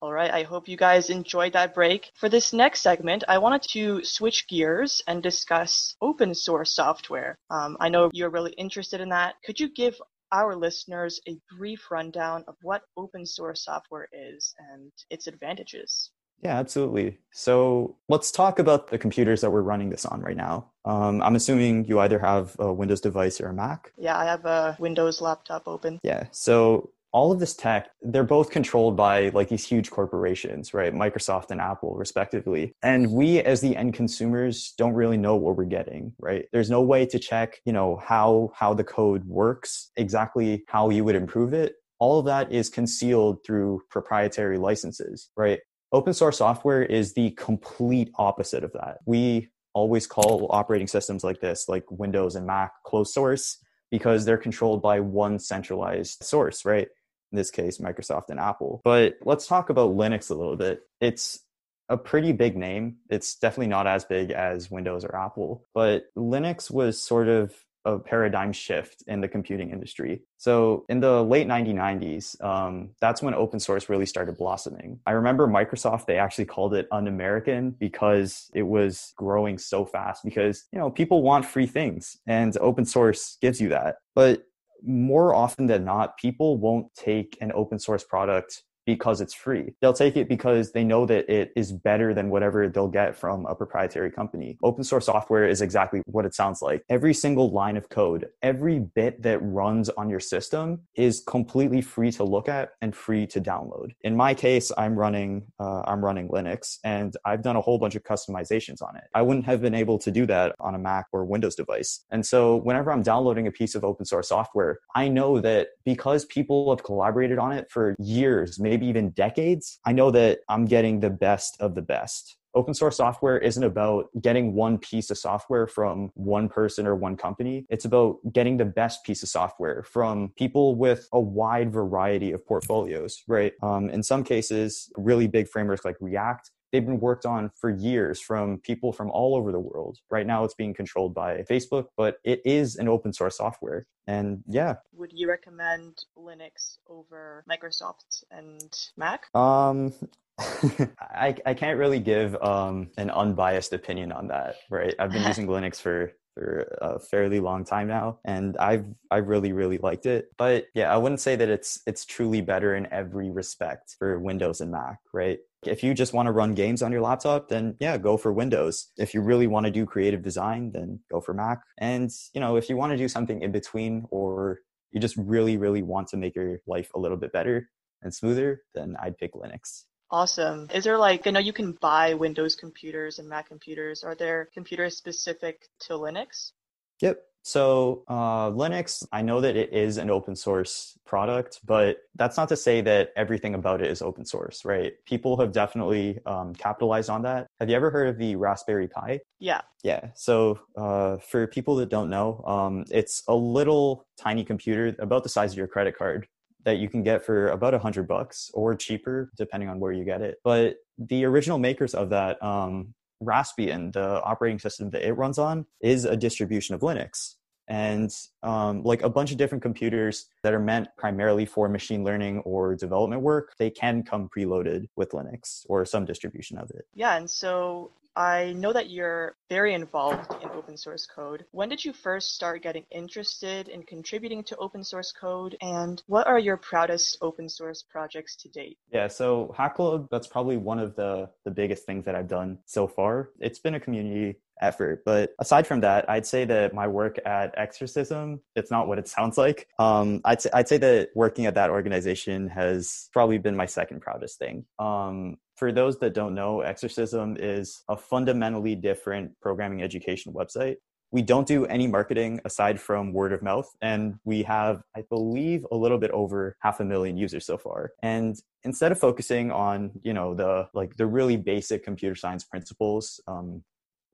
All 0.00 0.12
right, 0.12 0.30
I 0.30 0.44
hope 0.44 0.68
you 0.68 0.76
guys 0.76 1.10
enjoyed 1.10 1.54
that 1.54 1.74
break. 1.74 2.12
For 2.14 2.28
this 2.28 2.52
next 2.52 2.82
segment, 2.82 3.24
I 3.26 3.38
wanted 3.38 3.62
to 3.70 4.04
switch 4.04 4.46
gears 4.46 5.02
and 5.08 5.20
discuss 5.20 5.96
open 6.00 6.36
source 6.36 6.72
software. 6.72 7.36
Um, 7.50 7.76
I 7.80 7.88
know 7.88 8.08
you're 8.12 8.30
really 8.30 8.52
interested 8.52 9.00
in 9.00 9.08
that. 9.08 9.34
Could 9.44 9.58
you 9.58 9.68
give 9.68 10.00
our 10.30 10.54
listeners 10.54 11.20
a 11.26 11.36
brief 11.56 11.90
rundown 11.90 12.44
of 12.46 12.54
what 12.62 12.82
open 12.96 13.26
source 13.26 13.64
software 13.64 14.08
is 14.12 14.54
and 14.70 14.92
its 15.10 15.26
advantages? 15.26 16.12
Yeah, 16.42 16.56
absolutely. 16.56 17.18
So 17.32 17.96
let's 18.08 18.30
talk 18.30 18.60
about 18.60 18.88
the 18.88 18.98
computers 18.98 19.40
that 19.40 19.50
we're 19.50 19.62
running 19.62 19.90
this 19.90 20.06
on 20.06 20.20
right 20.20 20.36
now. 20.36 20.70
Um, 20.84 21.20
I'm 21.22 21.34
assuming 21.34 21.86
you 21.86 21.98
either 21.98 22.20
have 22.20 22.54
a 22.60 22.72
Windows 22.72 23.00
device 23.00 23.40
or 23.40 23.48
a 23.48 23.52
Mac. 23.52 23.92
Yeah, 23.98 24.16
I 24.16 24.26
have 24.26 24.44
a 24.44 24.76
Windows 24.78 25.20
laptop 25.20 25.66
open. 25.66 25.98
Yeah. 26.04 26.26
So 26.30 26.90
all 27.12 27.32
of 27.32 27.40
this 27.40 27.54
tech, 27.54 27.88
they're 28.02 28.24
both 28.24 28.50
controlled 28.50 28.96
by 28.96 29.30
like 29.30 29.48
these 29.48 29.66
huge 29.66 29.90
corporations, 29.90 30.74
right? 30.74 30.92
Microsoft 30.92 31.50
and 31.50 31.60
Apple, 31.60 31.94
respectively. 31.96 32.74
And 32.82 33.10
we, 33.12 33.40
as 33.40 33.60
the 33.60 33.76
end 33.76 33.94
consumers, 33.94 34.74
don't 34.76 34.94
really 34.94 35.16
know 35.16 35.36
what 35.36 35.56
we're 35.56 35.64
getting, 35.64 36.12
right? 36.18 36.46
There's 36.52 36.70
no 36.70 36.82
way 36.82 37.06
to 37.06 37.18
check, 37.18 37.60
you 37.64 37.72
know, 37.72 38.00
how 38.04 38.52
how 38.54 38.74
the 38.74 38.84
code 38.84 39.24
works, 39.24 39.90
exactly 39.96 40.64
how 40.68 40.90
you 40.90 41.04
would 41.04 41.16
improve 41.16 41.54
it. 41.54 41.76
All 41.98 42.18
of 42.18 42.26
that 42.26 42.52
is 42.52 42.68
concealed 42.68 43.44
through 43.44 43.82
proprietary 43.90 44.58
licenses, 44.58 45.30
right? 45.36 45.60
Open 45.92 46.12
source 46.12 46.38
software 46.38 46.82
is 46.82 47.14
the 47.14 47.30
complete 47.32 48.10
opposite 48.16 48.62
of 48.62 48.72
that. 48.74 48.98
We 49.06 49.48
always 49.72 50.06
call 50.06 50.48
operating 50.50 50.86
systems 50.86 51.24
like 51.24 51.40
this, 51.40 51.68
like 51.68 51.84
Windows 51.90 52.36
and 52.36 52.46
Mac, 52.46 52.72
closed 52.84 53.12
source 53.12 53.58
because 53.90 54.24
they're 54.24 54.36
controlled 54.36 54.82
by 54.82 55.00
one 55.00 55.38
centralized 55.38 56.22
source, 56.22 56.64
right? 56.64 56.88
In 57.32 57.36
this 57.36 57.50
case, 57.50 57.78
Microsoft 57.78 58.30
and 58.30 58.40
Apple. 58.40 58.80
But 58.84 59.16
let's 59.24 59.46
talk 59.46 59.70
about 59.70 59.96
Linux 59.96 60.30
a 60.30 60.34
little 60.34 60.56
bit. 60.56 60.82
It's 61.00 61.40
a 61.88 61.96
pretty 61.96 62.32
big 62.32 62.56
name. 62.56 62.96
It's 63.08 63.34
definitely 63.36 63.68
not 63.68 63.86
as 63.86 64.04
big 64.04 64.30
as 64.30 64.70
Windows 64.70 65.04
or 65.04 65.16
Apple, 65.16 65.64
but 65.74 66.04
Linux 66.16 66.70
was 66.70 67.02
sort 67.02 67.28
of 67.28 67.54
a 67.84 67.98
paradigm 67.98 68.52
shift 68.52 69.02
in 69.06 69.20
the 69.20 69.28
computing 69.28 69.70
industry. 69.70 70.22
So 70.36 70.84
in 70.88 71.00
the 71.00 71.24
late 71.24 71.46
1990s, 71.46 72.42
um, 72.44 72.90
that's 73.00 73.22
when 73.22 73.34
open 73.34 73.60
source 73.60 73.88
really 73.88 74.04
started 74.04 74.36
blossoming. 74.36 75.00
I 75.06 75.12
remember 75.12 75.46
Microsoft, 75.46 76.06
they 76.06 76.18
actually 76.18 76.44
called 76.46 76.74
it 76.74 76.86
un-American 76.92 77.70
because 77.70 78.50
it 78.52 78.64
was 78.64 79.14
growing 79.16 79.56
so 79.58 79.86
fast 79.86 80.22
because, 80.24 80.64
you 80.72 80.78
know, 80.78 80.90
people 80.90 81.22
want 81.22 81.46
free 81.46 81.66
things 81.66 82.18
and 82.26 82.56
open 82.58 82.84
source 82.84 83.38
gives 83.40 83.60
you 83.60 83.70
that. 83.70 83.96
But 84.14 84.42
more 84.82 85.34
often 85.34 85.66
than 85.66 85.84
not, 85.84 86.16
people 86.16 86.58
won't 86.58 86.92
take 86.94 87.36
an 87.40 87.52
open 87.54 87.78
source 87.78 88.04
product 88.04 88.62
because 88.88 89.20
it's 89.20 89.34
free. 89.34 89.74
They'll 89.82 89.92
take 89.92 90.16
it 90.16 90.30
because 90.30 90.72
they 90.72 90.82
know 90.82 91.04
that 91.04 91.28
it 91.28 91.52
is 91.54 91.72
better 91.72 92.14
than 92.14 92.30
whatever 92.30 92.68
they'll 92.68 92.88
get 92.88 93.14
from 93.14 93.44
a 93.44 93.54
proprietary 93.54 94.10
company. 94.10 94.56
Open 94.62 94.82
source 94.82 95.04
software 95.04 95.46
is 95.46 95.60
exactly 95.60 96.00
what 96.06 96.24
it 96.24 96.34
sounds 96.34 96.62
like. 96.62 96.82
Every 96.88 97.12
single 97.12 97.50
line 97.50 97.76
of 97.76 97.90
code, 97.90 98.28
every 98.42 98.78
bit 98.78 99.20
that 99.24 99.40
runs 99.40 99.90
on 99.90 100.08
your 100.08 100.20
system 100.20 100.80
is 100.94 101.22
completely 101.26 101.82
free 101.82 102.10
to 102.12 102.24
look 102.24 102.48
at 102.48 102.70
and 102.80 102.96
free 102.96 103.26
to 103.26 103.42
download. 103.42 103.90
In 104.04 104.16
my 104.16 104.32
case, 104.32 104.72
I'm 104.78 104.98
running 104.98 105.48
uh, 105.60 105.82
I'm 105.84 106.02
running 106.02 106.30
Linux 106.30 106.78
and 106.82 107.14
I've 107.26 107.42
done 107.42 107.56
a 107.56 107.60
whole 107.60 107.78
bunch 107.78 107.94
of 107.94 108.04
customizations 108.04 108.80
on 108.80 108.96
it. 108.96 109.04
I 109.14 109.20
wouldn't 109.20 109.44
have 109.44 109.60
been 109.60 109.74
able 109.74 109.98
to 109.98 110.10
do 110.10 110.24
that 110.28 110.54
on 110.60 110.74
a 110.74 110.78
Mac 110.78 111.08
or 111.12 111.26
Windows 111.26 111.54
device. 111.54 112.06
And 112.10 112.24
so 112.24 112.56
whenever 112.56 112.90
I'm 112.90 113.02
downloading 113.02 113.46
a 113.46 113.52
piece 113.52 113.74
of 113.74 113.84
open 113.84 114.06
source 114.06 114.30
software, 114.30 114.78
I 114.94 115.08
know 115.08 115.40
that 115.40 115.68
because 115.84 116.24
people 116.24 116.70
have 116.70 116.82
collaborated 116.82 117.38
on 117.38 117.52
it 117.52 117.70
for 117.70 117.94
years, 117.98 118.58
maybe 118.58 118.77
maybe 118.78 118.88
even 118.88 119.10
decades, 119.10 119.80
I 119.84 119.92
know 119.92 120.12
that 120.12 120.40
I'm 120.48 120.64
getting 120.64 121.00
the 121.00 121.10
best 121.10 121.56
of 121.60 121.74
the 121.74 121.82
best. 121.82 122.36
Open 122.54 122.74
source 122.74 122.96
software 122.96 123.36
isn't 123.38 123.62
about 123.62 124.06
getting 124.22 124.54
one 124.54 124.78
piece 124.78 125.10
of 125.10 125.18
software 125.18 125.66
from 125.66 126.10
one 126.14 126.48
person 126.48 126.86
or 126.86 126.94
one 126.94 127.16
company. 127.16 127.66
It's 127.68 127.84
about 127.84 128.18
getting 128.32 128.56
the 128.56 128.64
best 128.64 129.04
piece 129.04 129.22
of 129.22 129.28
software 129.28 129.82
from 129.82 130.32
people 130.36 130.76
with 130.76 131.08
a 131.12 131.20
wide 131.20 131.72
variety 131.72 132.32
of 132.32 132.46
portfolios, 132.46 133.22
right? 133.26 133.52
Um, 133.62 133.90
in 133.90 134.02
some 134.02 134.24
cases, 134.24 134.90
really 134.96 135.26
big 135.26 135.48
frameworks 135.48 135.84
like 135.84 135.96
React 136.00 136.50
they've 136.72 136.84
been 136.84 137.00
worked 137.00 137.26
on 137.26 137.50
for 137.60 137.70
years 137.70 138.20
from 138.20 138.58
people 138.58 138.92
from 138.92 139.10
all 139.10 139.34
over 139.34 139.52
the 139.52 139.60
world. 139.60 139.98
Right 140.10 140.26
now 140.26 140.44
it's 140.44 140.54
being 140.54 140.74
controlled 140.74 141.14
by 141.14 141.44
Facebook, 141.50 141.86
but 141.96 142.16
it 142.24 142.40
is 142.44 142.76
an 142.76 142.88
open 142.88 143.12
source 143.12 143.36
software. 143.36 143.86
And 144.06 144.42
yeah. 144.46 144.76
Would 144.92 145.12
you 145.14 145.28
recommend 145.28 146.04
Linux 146.16 146.78
over 146.88 147.44
Microsoft 147.50 148.24
and 148.30 148.72
Mac? 148.96 149.34
Um 149.34 149.92
I, 151.00 151.34
I 151.46 151.54
can't 151.54 151.78
really 151.78 151.98
give 151.98 152.36
um, 152.36 152.90
an 152.96 153.10
unbiased 153.10 153.72
opinion 153.72 154.12
on 154.12 154.28
that, 154.28 154.54
right? 154.70 154.94
I've 154.98 155.10
been 155.10 155.22
using 155.26 155.48
Linux 155.48 155.80
for 155.80 156.12
for 156.38 156.78
a 156.80 156.98
fairly 156.98 157.40
long 157.40 157.64
time 157.64 157.88
now 157.88 158.18
and 158.24 158.56
I've 158.58 158.84
I've 159.10 159.28
really 159.28 159.52
really 159.52 159.78
liked 159.78 160.06
it 160.06 160.30
but 160.36 160.66
yeah 160.74 160.92
I 160.92 160.96
wouldn't 160.96 161.20
say 161.20 161.36
that 161.36 161.48
it's 161.48 161.80
it's 161.86 162.04
truly 162.04 162.40
better 162.40 162.76
in 162.76 162.86
every 162.92 163.30
respect 163.30 163.96
for 163.98 164.18
Windows 164.18 164.60
and 164.60 164.70
Mac 164.70 164.98
right 165.12 165.38
if 165.66 165.82
you 165.82 165.92
just 165.92 166.12
want 166.12 166.26
to 166.26 166.32
run 166.32 166.54
games 166.54 166.82
on 166.82 166.92
your 166.92 167.00
laptop, 167.00 167.48
then 167.48 167.74
yeah, 167.80 167.98
go 167.98 168.16
for 168.16 168.32
Windows. 168.32 168.92
If 168.96 169.12
you 169.12 169.20
really 169.20 169.48
want 169.48 169.66
to 169.66 169.72
do 169.72 169.86
creative 169.86 170.22
design, 170.22 170.70
then 170.72 171.00
go 171.10 171.20
for 171.20 171.34
Mac. 171.34 171.62
And, 171.78 172.10
you 172.32 172.40
know, 172.40 172.56
if 172.56 172.68
you 172.68 172.76
want 172.76 172.92
to 172.92 172.96
do 172.96 173.08
something 173.08 173.42
in 173.42 173.50
between 173.50 174.06
or 174.10 174.60
you 174.92 175.00
just 175.00 175.16
really, 175.16 175.56
really 175.56 175.82
want 175.82 176.06
to 176.08 176.16
make 176.16 176.36
your 176.36 176.60
life 176.68 176.90
a 176.94 176.98
little 177.00 177.16
bit 177.16 177.32
better 177.32 177.68
and 178.02 178.14
smoother, 178.14 178.62
then 178.74 178.96
I'd 179.02 179.18
pick 179.18 179.34
Linux. 179.34 179.82
Awesome. 180.10 180.68
Is 180.72 180.84
there 180.84 180.98
like, 180.98 181.26
I 181.26 181.30
know 181.30 181.40
you 181.40 181.52
can 181.52 181.72
buy 181.72 182.14
Windows 182.14 182.56
computers 182.56 183.18
and 183.18 183.28
Mac 183.28 183.48
computers. 183.48 184.02
Are 184.02 184.14
there 184.14 184.48
computers 184.54 184.96
specific 184.96 185.68
to 185.80 185.94
Linux? 185.94 186.52
Yep. 187.00 187.22
So 187.42 188.04
uh, 188.08 188.50
Linux, 188.50 189.06
I 189.12 189.22
know 189.22 189.40
that 189.40 189.56
it 189.56 189.72
is 189.72 189.96
an 189.96 190.10
open 190.10 190.36
source 190.36 190.98
product, 191.06 191.60
but 191.64 191.98
that's 192.14 192.36
not 192.36 192.48
to 192.50 192.56
say 192.56 192.80
that 192.82 193.10
everything 193.16 193.54
about 193.54 193.80
it 193.80 193.90
is 193.90 194.02
open 194.02 194.26
source, 194.26 194.64
right? 194.64 194.92
People 195.06 195.38
have 195.40 195.52
definitely 195.52 196.18
um, 196.26 196.54
capitalized 196.54 197.08
on 197.08 197.22
that. 197.22 197.46
Have 197.60 197.70
you 197.70 197.76
ever 197.76 197.90
heard 197.90 198.08
of 198.08 198.18
the 198.18 198.36
Raspberry 198.36 198.88
Pi? 198.88 199.20
Yeah. 199.38 199.62
Yeah. 199.82 200.08
So 200.14 200.58
uh, 200.76 201.18
for 201.18 201.46
people 201.46 201.76
that 201.76 201.88
don't 201.88 202.10
know, 202.10 202.42
um, 202.46 202.84
it's 202.90 203.22
a 203.28 203.34
little 203.34 204.06
tiny 204.18 204.44
computer 204.44 204.94
about 204.98 205.22
the 205.22 205.30
size 205.30 205.52
of 205.52 205.58
your 205.58 205.68
credit 205.68 205.96
card 205.96 206.28
that 206.64 206.78
you 206.78 206.88
can 206.88 207.02
get 207.02 207.24
for 207.24 207.48
about 207.48 207.74
a 207.74 207.78
hundred 207.78 208.08
bucks 208.08 208.50
or 208.54 208.74
cheaper, 208.74 209.30
depending 209.36 209.68
on 209.68 209.80
where 209.80 209.92
you 209.92 210.04
get 210.04 210.20
it. 210.22 210.38
But 210.44 210.76
the 210.98 211.24
original 211.24 211.58
makers 211.58 211.94
of 211.94 212.10
that 212.10 212.42
um, 212.42 212.94
Raspbian, 213.22 213.92
the 213.92 214.22
operating 214.22 214.58
system 214.58 214.90
that 214.90 215.06
it 215.06 215.12
runs 215.12 215.38
on, 215.38 215.66
is 215.80 216.04
a 216.04 216.16
distribution 216.16 216.74
of 216.74 216.80
Linux. 216.80 217.34
And 217.68 218.10
um, 218.42 218.82
like 218.82 219.02
a 219.02 219.10
bunch 219.10 219.30
of 219.30 219.36
different 219.36 219.62
computers 219.62 220.26
that 220.42 220.54
are 220.54 220.58
meant 220.58 220.88
primarily 220.96 221.44
for 221.44 221.68
machine 221.68 222.02
learning 222.02 222.38
or 222.40 222.74
development 222.74 223.22
work, 223.22 223.54
they 223.58 223.70
can 223.70 224.02
come 224.02 224.28
preloaded 224.34 224.88
with 224.96 225.10
Linux 225.10 225.66
or 225.68 225.84
some 225.84 226.04
distribution 226.04 226.58
of 226.58 226.70
it. 226.70 226.86
Yeah, 226.94 227.16
and 227.16 227.28
so 227.28 227.92
I 228.18 228.52
know 228.54 228.72
that 228.72 228.90
you're 228.90 229.36
very 229.48 229.74
involved 229.74 230.32
in 230.42 230.50
open 230.50 230.76
source 230.76 231.06
code. 231.06 231.44
When 231.52 231.68
did 231.68 231.84
you 231.84 231.92
first 231.92 232.34
start 232.34 232.64
getting 232.64 232.84
interested 232.90 233.68
in 233.68 233.84
contributing 233.84 234.42
to 234.44 234.56
open 234.56 234.82
source 234.82 235.12
code? 235.12 235.56
And 235.60 236.02
what 236.08 236.26
are 236.26 236.38
your 236.40 236.56
proudest 236.56 237.18
open 237.20 237.48
source 237.48 237.84
projects 237.88 238.34
to 238.38 238.48
date? 238.48 238.76
Yeah, 238.90 239.06
so 239.06 239.54
Hack 239.56 239.76
Club, 239.76 240.08
that's 240.10 240.26
probably 240.26 240.56
one 240.56 240.80
of 240.80 240.96
the, 240.96 241.30
the 241.44 241.52
biggest 241.52 241.86
things 241.86 242.04
that 242.06 242.16
I've 242.16 242.26
done 242.26 242.58
so 242.64 242.88
far. 242.88 243.30
It's 243.38 243.60
been 243.60 243.74
a 243.74 243.80
community 243.80 244.40
effort. 244.60 245.02
But 245.04 245.30
aside 245.38 245.66
from 245.66 245.80
that, 245.80 246.08
I'd 246.08 246.26
say 246.26 246.44
that 246.46 246.74
my 246.74 246.86
work 246.86 247.18
at 247.24 247.54
Exercism, 247.56 248.40
it's 248.56 248.70
not 248.70 248.88
what 248.88 248.98
it 248.98 249.08
sounds 249.08 249.38
like. 249.38 249.68
Um, 249.78 250.20
I'd, 250.24 250.42
say, 250.42 250.50
I'd 250.52 250.68
say 250.68 250.78
that 250.78 251.10
working 251.14 251.46
at 251.46 251.54
that 251.54 251.70
organization 251.70 252.48
has 252.48 253.08
probably 253.12 253.38
been 253.38 253.56
my 253.56 253.66
second 253.66 254.00
proudest 254.00 254.38
thing. 254.38 254.64
Um, 254.78 255.36
for 255.56 255.72
those 255.72 255.98
that 255.98 256.14
don't 256.14 256.34
know, 256.34 256.60
Exercism 256.60 257.36
is 257.38 257.82
a 257.88 257.96
fundamentally 257.96 258.74
different 258.74 259.32
programming 259.40 259.82
education 259.82 260.32
website. 260.32 260.76
We 261.10 261.22
don't 261.22 261.48
do 261.48 261.64
any 261.64 261.86
marketing 261.86 262.40
aside 262.44 262.78
from 262.78 263.14
word 263.14 263.32
of 263.32 263.42
mouth, 263.42 263.68
and 263.80 264.16
we 264.24 264.42
have, 264.42 264.82
I 264.94 265.04
believe, 265.08 265.66
a 265.72 265.76
little 265.76 265.96
bit 265.96 266.10
over 266.10 266.54
half 266.60 266.80
a 266.80 266.84
million 266.84 267.16
users 267.16 267.46
so 267.46 267.56
far. 267.56 267.92
And 268.02 268.36
instead 268.62 268.92
of 268.92 269.00
focusing 269.00 269.50
on, 269.50 269.92
you 270.02 270.12
know, 270.12 270.34
the 270.34 270.68
like 270.74 270.96
the 270.96 271.06
really 271.06 271.38
basic 271.38 271.82
computer 271.82 272.14
science 272.14 272.44
principles, 272.44 273.20
um, 273.26 273.64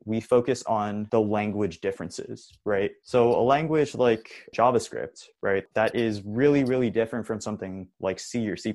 we 0.04 0.20
focus 0.20 0.62
on 0.64 1.08
the 1.10 1.20
language 1.20 1.80
differences, 1.80 2.52
right? 2.64 2.92
So 3.02 3.38
a 3.38 3.42
language 3.42 3.94
like 3.94 4.48
JavaScript, 4.54 5.24
right, 5.42 5.64
that 5.74 5.94
is 5.94 6.22
really, 6.24 6.64
really 6.64 6.90
different 6.90 7.26
from 7.26 7.40
something 7.40 7.88
like 8.00 8.18
C 8.18 8.48
or 8.48 8.56
C++. 8.56 8.74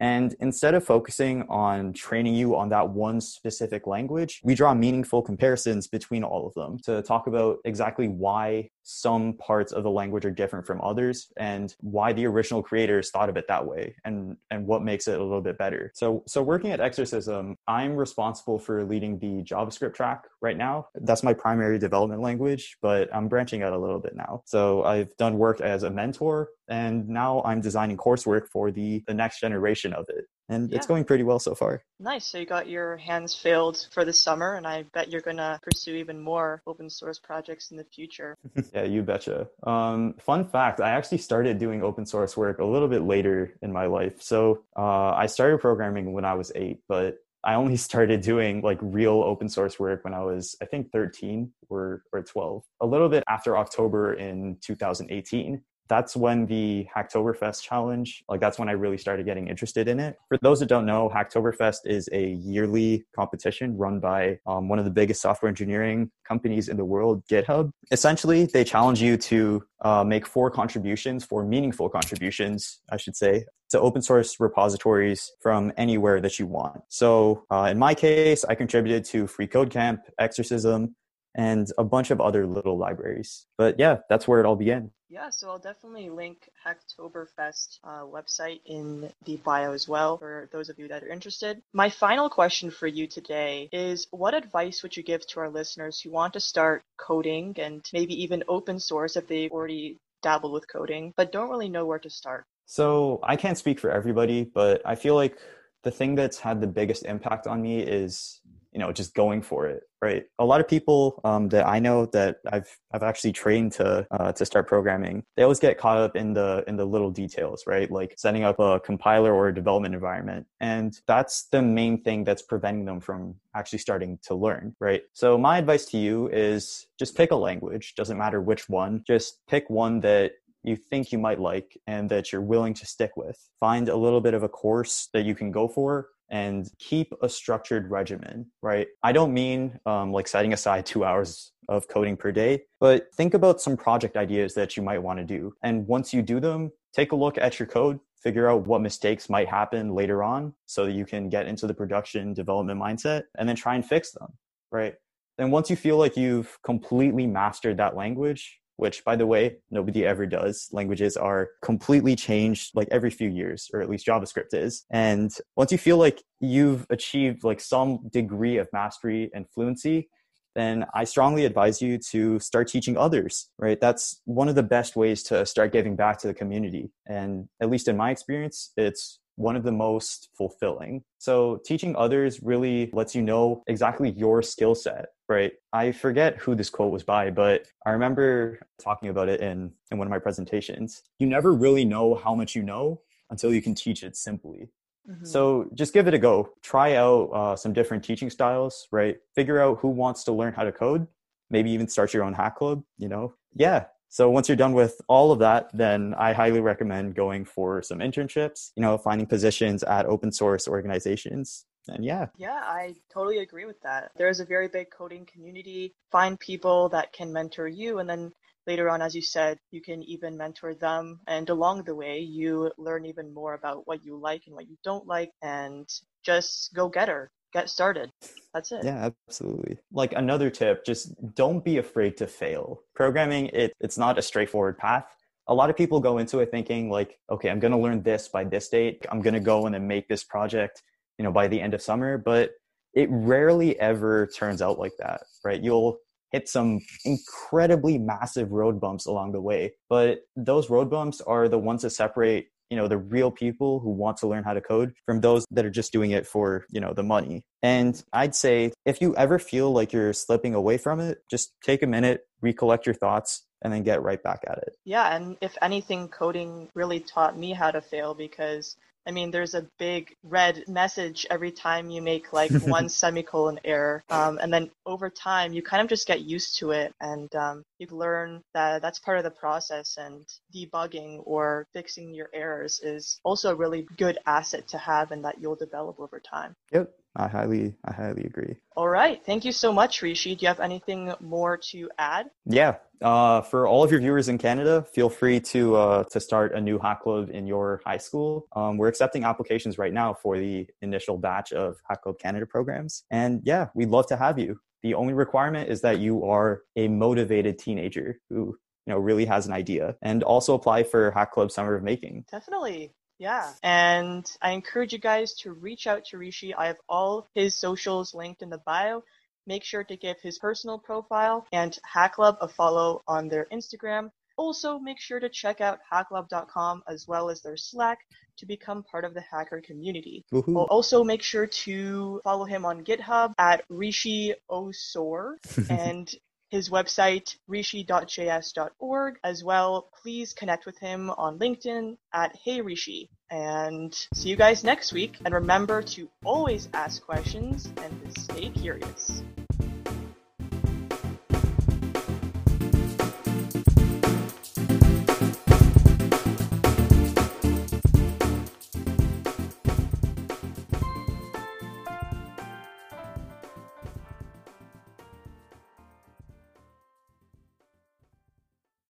And 0.00 0.34
instead 0.40 0.74
of 0.74 0.84
focusing 0.84 1.42
on 1.48 1.92
training 1.92 2.34
you 2.34 2.56
on 2.56 2.68
that 2.70 2.90
one 2.90 3.20
specific 3.20 3.86
language, 3.86 4.40
we 4.44 4.54
draw 4.54 4.74
meaningful 4.74 5.22
comparisons 5.22 5.86
between 5.86 6.24
all 6.24 6.46
of 6.46 6.54
them 6.54 6.78
to 6.84 7.02
talk 7.02 7.26
about 7.26 7.58
exactly 7.64 8.08
why 8.08 8.70
some 8.90 9.34
parts 9.34 9.72
of 9.72 9.84
the 9.84 9.90
language 9.90 10.24
are 10.24 10.30
different 10.30 10.66
from 10.66 10.80
others 10.82 11.28
and 11.36 11.74
why 11.80 12.12
the 12.12 12.26
original 12.26 12.62
creators 12.62 13.10
thought 13.10 13.28
of 13.28 13.36
it 13.36 13.46
that 13.46 13.64
way 13.64 13.94
and 14.04 14.36
and 14.50 14.66
what 14.66 14.82
makes 14.82 15.06
it 15.06 15.18
a 15.18 15.22
little 15.22 15.40
bit 15.40 15.56
better 15.58 15.92
so 15.94 16.22
so 16.26 16.42
working 16.42 16.70
at 16.70 16.80
exercism 16.80 17.56
i'm 17.68 17.94
responsible 17.94 18.58
for 18.58 18.84
leading 18.84 19.18
the 19.18 19.42
javascript 19.42 19.94
track 19.94 20.24
right 20.42 20.56
now 20.56 20.86
that's 20.94 21.22
my 21.22 21.32
primary 21.34 21.78
development 21.78 22.20
language 22.22 22.76
but 22.82 23.14
i'm 23.14 23.28
branching 23.28 23.62
out 23.62 23.72
a 23.72 23.78
little 23.78 23.98
bit 24.00 24.14
now 24.14 24.42
so 24.46 24.82
i've 24.84 25.14
done 25.16 25.38
work 25.38 25.60
as 25.60 25.82
a 25.82 25.90
mentor 25.90 26.48
and 26.68 27.08
now 27.08 27.42
i'm 27.44 27.60
designing 27.60 27.96
coursework 27.96 28.46
for 28.48 28.70
the 28.70 29.02
the 29.06 29.14
next 29.14 29.40
generation 29.40 29.92
of 29.92 30.06
it 30.08 30.24
and 30.48 30.68
Yeah. 30.70 30.76
it's 30.78 30.86
going 30.86 31.04
pretty 31.04 31.22
well 31.22 31.38
so 31.38 31.54
far. 31.54 31.84
Nice. 32.00 32.26
So 32.26 32.38
you 32.38 32.44
got 32.44 32.68
your 32.68 32.96
hands 32.96 33.36
filled 33.36 33.86
for 33.92 34.04
the 34.04 34.12
summer, 34.12 34.56
and 34.56 34.66
I 34.66 34.82
bet 34.92 35.08
you're 35.08 35.20
gonna 35.20 35.60
pursue 35.62 35.94
even 35.94 36.20
more 36.20 36.60
open 36.66 36.90
source 36.90 37.20
projects 37.20 37.70
in 37.70 37.76
the 37.76 37.84
future. 37.84 38.36
yeah, 38.74 38.82
you 38.82 39.02
betcha. 39.02 39.46
Um, 39.62 40.14
fun 40.14 40.44
fact: 40.48 40.80
I 40.80 40.90
actually 40.90 41.18
started 41.18 41.58
doing 41.58 41.84
open 41.84 42.04
source 42.04 42.36
work 42.36 42.58
a 42.58 42.64
little 42.64 42.88
bit 42.88 43.02
later 43.02 43.54
in 43.62 43.72
my 43.72 43.86
life. 43.86 44.20
So 44.22 44.64
uh, 44.76 45.10
I 45.10 45.26
started 45.26 45.60
programming 45.60 46.12
when 46.12 46.24
I 46.24 46.34
was 46.34 46.50
eight, 46.56 46.80
but 46.88 47.18
I 47.44 47.54
only 47.54 47.76
started 47.76 48.20
doing 48.20 48.60
like 48.60 48.78
real 48.80 49.22
open 49.22 49.48
source 49.48 49.78
work 49.78 50.04
when 50.04 50.14
I 50.14 50.22
was, 50.22 50.56
I 50.60 50.66
think, 50.66 50.92
13 50.92 51.50
or 51.68 52.02
or 52.12 52.22
12. 52.22 52.62
A 52.80 52.86
little 52.86 53.08
bit 53.08 53.24
after 53.28 53.56
October 53.56 54.14
in 54.14 54.58
2018. 54.60 55.62
That's 55.88 56.14
when 56.14 56.46
the 56.46 56.86
Hacktoberfest 56.96 57.64
challenge, 57.64 58.22
like 58.28 58.40
that's 58.40 58.60
when 58.60 58.68
I 58.68 58.72
really 58.72 58.96
started 58.96 59.26
getting 59.26 59.48
interested 59.48 59.88
in 59.88 59.98
it. 59.98 60.16
For 60.28 60.38
those 60.40 60.60
that 60.60 60.66
don't 60.66 60.86
know, 60.86 61.10
Hacktoberfest 61.12 61.78
is 61.84 62.08
a 62.12 62.28
yearly 62.28 63.04
competition 63.16 63.76
run 63.76 63.98
by 63.98 64.38
um, 64.46 64.68
one 64.68 64.78
of 64.78 64.84
the 64.84 64.90
biggest 64.92 65.20
software 65.20 65.48
engineering 65.48 66.12
companies 66.24 66.68
in 66.68 66.76
the 66.76 66.84
world, 66.84 67.24
GitHub. 67.26 67.72
Essentially, 67.90 68.44
they 68.44 68.62
challenge 68.62 69.02
you 69.02 69.16
to 69.16 69.64
uh, 69.80 70.04
make 70.04 70.28
four 70.28 70.48
contributions, 70.48 71.24
four 71.24 71.44
meaningful 71.44 71.88
contributions, 71.88 72.82
I 72.92 72.96
should 72.96 73.16
say, 73.16 73.46
to 73.70 73.80
open 73.80 74.02
source 74.02 74.38
repositories 74.40 75.30
from 75.40 75.72
anywhere 75.76 76.20
that 76.20 76.38
you 76.38 76.46
want. 76.46 76.82
So 76.88 77.44
uh, 77.50 77.68
in 77.70 77.78
my 77.78 77.94
case, 77.94 78.44
I 78.44 78.54
contributed 78.54 79.04
to 79.06 79.26
Free 79.26 79.46
Code 79.46 79.70
Camp, 79.70 80.02
Exercism, 80.18 80.94
and 81.34 81.70
a 81.78 81.84
bunch 81.84 82.10
of 82.10 82.20
other 82.20 82.46
little 82.46 82.76
libraries. 82.76 83.46
But 83.56 83.78
yeah, 83.78 83.98
that's 84.08 84.26
where 84.26 84.40
it 84.40 84.46
all 84.46 84.56
began. 84.56 84.90
Yeah, 85.08 85.30
so 85.30 85.50
I'll 85.50 85.58
definitely 85.58 86.08
link 86.08 86.48
Hacktoberfest 86.64 87.80
uh, 87.82 88.02
website 88.02 88.60
in 88.64 89.10
the 89.24 89.38
bio 89.38 89.72
as 89.72 89.88
well 89.88 90.18
for 90.18 90.48
those 90.52 90.68
of 90.68 90.78
you 90.78 90.86
that 90.86 91.02
are 91.02 91.08
interested. 91.08 91.60
My 91.72 91.90
final 91.90 92.30
question 92.30 92.70
for 92.70 92.86
you 92.86 93.08
today 93.08 93.68
is 93.72 94.06
what 94.12 94.34
advice 94.34 94.84
would 94.84 94.96
you 94.96 95.02
give 95.02 95.26
to 95.28 95.40
our 95.40 95.50
listeners 95.50 96.00
who 96.00 96.10
want 96.10 96.34
to 96.34 96.40
start 96.40 96.84
coding 96.96 97.56
and 97.58 97.84
maybe 97.92 98.22
even 98.22 98.44
open 98.46 98.78
source 98.78 99.16
if 99.16 99.26
they've 99.26 99.50
already 99.50 99.96
dabbled 100.22 100.52
with 100.52 100.70
coding 100.70 101.12
but 101.16 101.32
don't 101.32 101.50
really 101.50 101.68
know 101.68 101.86
where 101.86 101.98
to 101.98 102.10
start? 102.10 102.44
So 102.70 103.18
I 103.24 103.34
can't 103.34 103.58
speak 103.58 103.80
for 103.80 103.90
everybody, 103.90 104.44
but 104.44 104.80
I 104.84 104.94
feel 104.94 105.16
like 105.16 105.36
the 105.82 105.90
thing 105.90 106.14
that's 106.14 106.38
had 106.38 106.60
the 106.60 106.68
biggest 106.68 107.04
impact 107.04 107.48
on 107.48 107.60
me 107.60 107.80
is 107.80 108.40
you 108.70 108.78
know 108.78 108.92
just 108.92 109.12
going 109.14 109.42
for 109.42 109.66
it 109.66 109.82
right? 110.00 110.24
A 110.38 110.44
lot 110.44 110.60
of 110.60 110.68
people 110.68 111.20
um, 111.24 111.48
that 111.48 111.66
i 111.66 111.80
know 111.80 112.06
that 112.06 112.36
i've 112.52 112.70
i've 112.92 113.02
actually 113.02 113.32
trained 113.32 113.72
to 113.72 114.06
uh, 114.12 114.30
to 114.30 114.46
start 114.46 114.68
programming 114.68 115.24
they 115.36 115.42
always 115.42 115.58
get 115.58 115.78
caught 115.78 115.98
up 115.98 116.14
in 116.14 116.32
the 116.32 116.62
in 116.68 116.76
the 116.76 116.84
little 116.84 117.10
details 117.10 117.64
right? 117.66 117.90
Like 117.90 118.14
setting 118.16 118.44
up 118.44 118.60
a 118.60 118.78
compiler 118.78 119.34
or 119.34 119.48
a 119.48 119.54
development 119.54 119.94
environment 119.96 120.46
and 120.60 120.96
that's 121.08 121.48
the 121.50 121.62
main 121.62 122.00
thing 122.04 122.22
that's 122.22 122.42
preventing 122.42 122.84
them 122.84 123.00
from 123.00 123.34
actually 123.56 123.80
starting 123.80 124.20
to 124.26 124.36
learn 124.36 124.76
right? 124.78 125.02
So 125.12 125.36
my 125.36 125.58
advice 125.58 125.86
to 125.86 125.98
you 125.98 126.28
is 126.28 126.86
just 127.00 127.16
pick 127.16 127.32
a 127.32 127.36
language 127.48 127.94
doesn't 127.96 128.18
matter 128.18 128.40
which 128.40 128.68
one 128.68 129.02
just 129.04 129.40
pick 129.48 129.68
one 129.68 129.98
that 130.00 130.34
you 130.62 130.76
think 130.76 131.12
you 131.12 131.18
might 131.18 131.40
like 131.40 131.76
and 131.86 132.08
that 132.10 132.32
you're 132.32 132.40
willing 132.40 132.74
to 132.74 132.86
stick 132.86 133.16
with. 133.16 133.38
Find 133.58 133.88
a 133.88 133.96
little 133.96 134.20
bit 134.20 134.34
of 134.34 134.42
a 134.42 134.48
course 134.48 135.08
that 135.12 135.24
you 135.24 135.34
can 135.34 135.50
go 135.50 135.68
for 135.68 136.08
and 136.30 136.70
keep 136.78 137.12
a 137.22 137.28
structured 137.28 137.90
regimen, 137.90 138.46
right? 138.62 138.86
I 139.02 139.12
don't 139.12 139.34
mean 139.34 139.80
um, 139.84 140.12
like 140.12 140.28
setting 140.28 140.52
aside 140.52 140.86
two 140.86 141.04
hours 141.04 141.52
of 141.68 141.88
coding 141.88 142.16
per 142.16 142.30
day, 142.30 142.62
but 142.78 143.12
think 143.14 143.34
about 143.34 143.60
some 143.60 143.76
project 143.76 144.16
ideas 144.16 144.54
that 144.54 144.76
you 144.76 144.82
might 144.82 145.02
want 145.02 145.18
to 145.18 145.24
do. 145.24 145.54
And 145.62 145.86
once 145.86 146.14
you 146.14 146.22
do 146.22 146.38
them, 146.38 146.70
take 146.94 147.12
a 147.12 147.16
look 147.16 147.36
at 147.36 147.58
your 147.58 147.66
code, 147.66 147.98
figure 148.22 148.48
out 148.48 148.66
what 148.66 148.80
mistakes 148.80 149.28
might 149.28 149.48
happen 149.48 149.94
later 149.94 150.22
on 150.22 150.54
so 150.66 150.84
that 150.84 150.92
you 150.92 151.04
can 151.04 151.28
get 151.28 151.46
into 151.46 151.66
the 151.66 151.74
production 151.74 152.32
development 152.32 152.80
mindset 152.80 153.24
and 153.38 153.48
then 153.48 153.56
try 153.56 153.74
and 153.74 153.84
fix 153.84 154.12
them, 154.12 154.28
right? 154.70 154.94
Then 155.38 155.50
once 155.50 155.70
you 155.70 155.76
feel 155.76 155.96
like 155.96 156.16
you've 156.16 156.58
completely 156.62 157.26
mastered 157.26 157.78
that 157.78 157.96
language, 157.96 158.60
which 158.80 159.04
by 159.04 159.14
the 159.14 159.26
way 159.26 159.58
nobody 159.70 160.06
ever 160.06 160.26
does. 160.26 160.68
Languages 160.72 161.16
are 161.16 161.50
completely 161.62 162.16
changed 162.16 162.70
like 162.74 162.88
every 162.90 163.10
few 163.10 163.28
years 163.28 163.70
or 163.72 163.80
at 163.82 163.90
least 163.90 164.06
javascript 164.06 164.54
is. 164.54 164.84
And 164.90 165.30
once 165.54 165.70
you 165.70 165.78
feel 165.78 165.98
like 165.98 166.22
you've 166.40 166.86
achieved 166.88 167.44
like 167.44 167.60
some 167.60 168.08
degree 168.10 168.56
of 168.56 168.68
mastery 168.72 169.30
and 169.34 169.46
fluency 169.50 170.08
then 170.56 170.84
i 170.94 171.04
strongly 171.04 171.44
advise 171.44 171.80
you 171.80 171.96
to 171.96 172.40
start 172.40 172.66
teaching 172.66 172.96
others 172.96 173.50
right? 173.58 173.80
That's 173.80 174.20
one 174.24 174.48
of 174.48 174.54
the 174.54 174.62
best 174.62 174.96
ways 174.96 175.22
to 175.24 175.46
start 175.46 175.72
giving 175.72 175.94
back 175.96 176.18
to 176.20 176.26
the 176.26 176.34
community. 176.34 176.90
And 177.06 177.48
at 177.60 177.70
least 177.70 177.86
in 177.88 177.96
my 177.96 178.10
experience 178.10 178.72
it's 178.76 179.20
one 179.40 179.56
of 179.56 179.62
the 179.62 179.72
most 179.72 180.28
fulfilling. 180.36 181.02
So 181.18 181.60
teaching 181.64 181.96
others 181.96 182.42
really 182.42 182.90
lets 182.92 183.14
you 183.14 183.22
know 183.22 183.62
exactly 183.66 184.10
your 184.10 184.42
skill 184.42 184.74
set, 184.74 185.06
right? 185.28 185.52
I 185.72 185.92
forget 185.92 186.36
who 186.36 186.54
this 186.54 186.68
quote 186.68 186.92
was 186.92 187.02
by, 187.02 187.30
but 187.30 187.66
I 187.86 187.90
remember 187.90 188.60
talking 188.78 189.08
about 189.08 189.30
it 189.30 189.40
in, 189.40 189.72
in 189.90 189.96
one 189.98 190.06
of 190.06 190.10
my 190.10 190.18
presentations. 190.18 191.02
You 191.18 191.26
never 191.26 191.54
really 191.54 191.86
know 191.86 192.14
how 192.14 192.34
much 192.34 192.54
you 192.54 192.62
know 192.62 193.00
until 193.30 193.54
you 193.54 193.62
can 193.62 193.74
teach 193.74 194.02
it 194.02 194.14
simply. 194.14 194.68
Mhm. 195.08 195.26
So 195.26 195.70
just 195.74 195.94
give 195.94 196.06
it 196.06 196.12
a 196.12 196.18
go. 196.18 196.50
Try 196.62 196.96
out 196.96 197.30
uh, 197.32 197.56
some 197.56 197.72
different 197.72 198.04
teaching 198.04 198.28
styles, 198.28 198.86
right? 198.92 199.16
Figure 199.34 199.58
out 199.58 199.78
who 199.80 199.88
wants 199.88 200.22
to 200.24 200.32
learn 200.32 200.52
how 200.52 200.64
to 200.64 200.72
code. 200.72 201.06
Maybe 201.48 201.70
even 201.70 201.88
start 201.88 202.12
your 202.12 202.24
own 202.24 202.34
hack 202.34 202.56
club, 202.56 202.82
you 202.98 203.08
know? 203.08 203.34
Yeah. 203.54 203.86
So 204.12 204.28
once 204.28 204.48
you're 204.48 204.56
done 204.56 204.72
with 204.72 205.00
all 205.06 205.30
of 205.30 205.38
that, 205.38 205.70
then 205.72 206.14
I 206.18 206.32
highly 206.32 206.60
recommend 206.60 207.14
going 207.14 207.44
for 207.44 207.80
some 207.80 208.00
internships, 208.00 208.72
you 208.74 208.82
know, 208.82 208.98
finding 208.98 209.26
positions 209.26 209.84
at 209.84 210.04
open 210.04 210.32
source 210.32 210.66
organizations. 210.66 211.64
And 211.86 212.04
yeah, 212.04 212.26
Yeah, 212.36 212.60
I 212.64 212.96
totally 213.12 213.38
agree 213.38 213.66
with 213.66 213.80
that. 213.82 214.10
There 214.16 214.28
is 214.28 214.40
a 214.40 214.44
very 214.44 214.66
big 214.66 214.90
coding 214.90 215.26
community. 215.26 215.94
Find 216.10 216.38
people 216.38 216.88
that 216.88 217.12
can 217.12 217.32
mentor 217.32 217.68
you, 217.68 218.00
and 218.00 218.10
then 218.10 218.32
later 218.66 218.90
on, 218.90 219.00
as 219.00 219.14
you 219.14 219.22
said, 219.22 219.58
you 219.70 219.80
can 219.80 220.02
even 220.02 220.36
mentor 220.36 220.74
them. 220.74 221.20
And 221.28 221.48
along 221.48 221.84
the 221.84 221.94
way, 221.94 222.18
you 222.18 222.72
learn 222.78 223.06
even 223.06 223.32
more 223.32 223.54
about 223.54 223.86
what 223.86 224.04
you 224.04 224.18
like 224.18 224.42
and 224.46 224.56
what 224.56 224.68
you 224.68 224.76
don't 224.82 225.06
like, 225.06 225.30
and 225.40 225.88
just 226.24 226.74
go 226.74 226.88
get 226.88 227.08
her, 227.08 227.30
get 227.52 227.68
started. 227.68 228.10
That's 228.54 228.72
it. 228.72 228.84
yeah, 228.84 229.10
absolutely. 229.28 229.78
Like 229.92 230.12
another 230.12 230.50
tip, 230.50 230.84
just 230.84 231.12
don't 231.34 231.64
be 231.64 231.78
afraid 231.78 232.16
to 232.18 232.26
fail. 232.26 232.82
Programming, 232.94 233.46
it, 233.46 233.72
it's 233.80 233.98
not 233.98 234.18
a 234.18 234.22
straightforward 234.22 234.78
path. 234.78 235.04
A 235.48 235.54
lot 235.54 235.70
of 235.70 235.76
people 235.76 236.00
go 236.00 236.18
into 236.18 236.38
it 236.40 236.50
thinking 236.50 236.90
like, 236.90 237.18
okay, 237.30 237.50
I'm 237.50 237.60
going 237.60 237.72
to 237.72 237.78
learn 237.78 238.02
this 238.02 238.28
by 238.28 238.44
this 238.44 238.68
date. 238.68 239.04
I'm 239.10 239.20
going 239.20 239.34
to 239.34 239.40
go 239.40 239.66
in 239.66 239.74
and 239.74 239.86
make 239.86 240.08
this 240.08 240.24
project, 240.24 240.82
you 241.18 241.24
know, 241.24 241.32
by 241.32 241.48
the 241.48 241.60
end 241.60 241.74
of 241.74 241.82
summer. 241.82 242.18
But 242.18 242.50
it 242.94 243.08
rarely 243.10 243.78
ever 243.78 244.28
turns 244.28 244.62
out 244.62 244.78
like 244.78 244.92
that, 244.98 245.22
right? 245.44 245.62
You'll 245.62 245.98
hit 246.32 246.48
some 246.48 246.80
incredibly 247.04 247.98
massive 247.98 248.52
road 248.52 248.80
bumps 248.80 249.06
along 249.06 249.32
the 249.32 249.40
way, 249.40 249.72
but 249.88 250.20
those 250.36 250.70
road 250.70 250.90
bumps 250.90 251.20
are 251.20 251.48
the 251.48 251.58
ones 251.58 251.82
that 251.82 251.90
separate 251.90 252.46
you 252.70 252.76
know 252.76 252.88
the 252.88 252.98
real 252.98 253.30
people 253.30 253.80
who 253.80 253.90
want 253.90 254.16
to 254.18 254.26
learn 254.26 254.44
how 254.44 254.54
to 254.54 254.60
code 254.60 254.94
from 255.06 255.20
those 255.20 255.44
that 255.50 255.64
are 255.64 255.70
just 255.70 255.92
doing 255.92 256.12
it 256.12 256.26
for 256.26 256.66
you 256.70 256.80
know 256.80 256.92
the 256.92 257.02
money. 257.02 257.42
And 257.62 258.02
i'd 258.14 258.34
say 258.34 258.72
if 258.86 259.02
you 259.02 259.14
ever 259.16 259.38
feel 259.38 259.70
like 259.72 259.92
you're 259.92 260.14
slipping 260.14 260.54
away 260.54 260.78
from 260.78 260.98
it 260.98 261.18
just 261.30 261.52
take 261.62 261.82
a 261.82 261.86
minute 261.86 262.26
recollect 262.40 262.86
your 262.86 262.94
thoughts 262.94 263.46
and 263.62 263.72
then 263.72 263.82
get 263.82 264.02
right 264.02 264.22
back 264.22 264.44
at 264.46 264.58
it. 264.58 264.76
Yeah, 264.84 265.14
and 265.14 265.36
if 265.40 265.56
anything, 265.60 266.08
coding 266.08 266.68
really 266.74 267.00
taught 267.00 267.38
me 267.38 267.52
how 267.52 267.70
to 267.70 267.80
fail 267.80 268.14
because 268.14 268.76
I 269.06 269.10
mean, 269.12 269.30
there's 269.30 269.54
a 269.54 269.66
big 269.78 270.14
red 270.22 270.64
message 270.68 271.26
every 271.30 271.50
time 271.52 271.90
you 271.90 272.02
make 272.02 272.32
like 272.32 272.50
one 272.62 272.88
semicolon 272.88 273.58
error. 273.64 274.04
Um, 274.10 274.38
and 274.40 274.52
then 274.52 274.70
over 274.86 275.10
time, 275.10 275.52
you 275.52 275.62
kind 275.62 275.82
of 275.82 275.88
just 275.88 276.06
get 276.06 276.20
used 276.22 276.58
to 276.58 276.72
it 276.72 276.94
and 277.00 277.34
um, 277.34 277.62
you 277.78 277.86
learn 277.90 278.42
that 278.54 278.82
that's 278.82 278.98
part 278.98 279.18
of 279.18 279.24
the 279.24 279.30
process. 279.30 279.96
And 279.98 280.26
debugging 280.54 281.22
or 281.24 281.66
fixing 281.72 282.14
your 282.14 282.28
errors 282.34 282.80
is 282.82 283.20
also 283.24 283.50
a 283.50 283.54
really 283.54 283.86
good 283.96 284.18
asset 284.26 284.68
to 284.68 284.78
have 284.78 285.10
and 285.10 285.24
that 285.24 285.40
you'll 285.40 285.56
develop 285.56 285.98
over 285.98 286.20
time. 286.20 286.54
yep 286.72 286.90
i 287.16 287.26
highly 287.26 287.74
i 287.84 287.92
highly 287.92 288.24
agree 288.24 288.54
All 288.76 288.88
right. 288.88 289.20
Thank 289.24 289.44
you 289.44 289.52
so 289.52 289.72
much, 289.72 290.00
Rishi. 290.02 290.34
Do 290.34 290.42
you 290.42 290.48
have 290.48 290.60
anything 290.60 291.12
more 291.20 291.58
to 291.70 291.90
add? 291.98 292.30
Yeah. 292.46 292.76
Uh, 293.02 293.40
for 293.40 293.66
all 293.66 293.82
of 293.82 293.90
your 293.90 294.00
viewers 294.00 294.28
in 294.28 294.38
Canada, 294.38 294.84
feel 294.92 295.08
free 295.08 295.40
to 295.40 295.74
uh, 295.76 296.04
to 296.04 296.20
start 296.20 296.54
a 296.54 296.60
new 296.60 296.78
hack 296.78 297.02
club 297.02 297.30
in 297.30 297.46
your 297.46 297.80
high 297.84 297.96
school. 297.96 298.46
Um, 298.54 298.76
we're 298.76 298.88
accepting 298.88 299.24
applications 299.24 299.78
right 299.78 299.92
now 299.92 300.14
for 300.14 300.38
the 300.38 300.66
initial 300.82 301.16
batch 301.16 301.52
of 301.52 301.76
Hack 301.88 302.02
Club 302.02 302.18
Canada 302.18 302.46
programs, 302.46 303.04
and 303.10 303.40
yeah, 303.44 303.68
we'd 303.74 303.88
love 303.88 304.06
to 304.08 304.16
have 304.16 304.38
you. 304.38 304.60
The 304.82 304.94
only 304.94 305.14
requirement 305.14 305.70
is 305.70 305.80
that 305.82 305.98
you 305.98 306.24
are 306.24 306.62
a 306.76 306.88
motivated 306.88 307.58
teenager 307.58 308.20
who 308.28 308.58
you 308.86 308.92
know 308.92 308.98
really 308.98 309.24
has 309.24 309.46
an 309.46 309.52
idea, 309.52 309.96
and 310.02 310.22
also 310.22 310.54
apply 310.54 310.82
for 310.82 311.10
Hack 311.10 311.32
Club 311.32 311.50
Summer 311.50 311.74
of 311.76 311.82
Making. 311.82 312.24
Definitely. 312.30 312.92
Yeah. 313.20 313.52
And 313.62 314.24
I 314.40 314.52
encourage 314.52 314.94
you 314.94 314.98
guys 314.98 315.34
to 315.40 315.52
reach 315.52 315.86
out 315.86 316.06
to 316.06 316.18
Rishi. 316.18 316.54
I 316.54 316.68
have 316.68 316.78
all 316.88 317.28
his 317.34 317.54
socials 317.54 318.14
linked 318.14 318.40
in 318.40 318.48
the 318.48 318.56
bio. 318.56 319.04
Make 319.50 319.64
sure 319.64 319.82
to 319.82 319.96
give 319.96 320.20
his 320.20 320.38
personal 320.38 320.78
profile 320.78 321.44
and 321.52 321.76
Hack 321.82 322.14
Club 322.14 322.36
a 322.40 322.46
follow 322.46 323.02
on 323.08 323.26
their 323.26 323.48
Instagram. 323.52 324.12
also 324.36 324.78
make 324.78 325.00
sure 325.00 325.18
to 325.18 325.28
check 325.28 325.60
out 325.60 325.80
hackclub.com 325.92 326.84
as 326.86 327.08
well 327.08 327.28
as 327.28 327.42
their 327.42 327.56
Slack 327.56 327.98
to 328.36 328.46
become 328.46 328.84
part 328.84 329.04
of 329.04 329.12
the 329.12 329.20
hacker 329.20 329.60
community. 329.60 330.24
Woohoo. 330.32 330.54
We'll 330.54 330.70
also 330.76 331.02
make 331.02 331.20
sure 331.20 331.48
to 331.66 332.20
follow 332.22 332.44
him 332.44 332.64
on 332.64 332.84
GitHub 332.84 333.32
at 333.38 333.64
Rishi 333.68 334.34
Osor 334.48 335.34
and 335.68 336.08
his 336.50 336.68
website, 336.68 337.36
rishi.js.org. 337.48 339.14
As 339.24 339.42
well, 339.44 339.90
please 340.02 340.32
connect 340.32 340.66
with 340.66 340.78
him 340.78 341.10
on 341.10 341.38
LinkedIn 341.38 341.96
at 342.12 342.36
Hey 342.44 342.60
Rishi. 342.60 343.08
And 343.30 343.94
see 344.14 344.28
you 344.28 344.36
guys 344.36 344.64
next 344.64 344.92
week. 344.92 345.16
And 345.24 345.32
remember 345.32 345.82
to 345.82 346.08
always 346.24 346.68
ask 346.74 347.02
questions 347.02 347.72
and 347.76 348.18
stay 348.18 348.50
curious. 348.50 349.22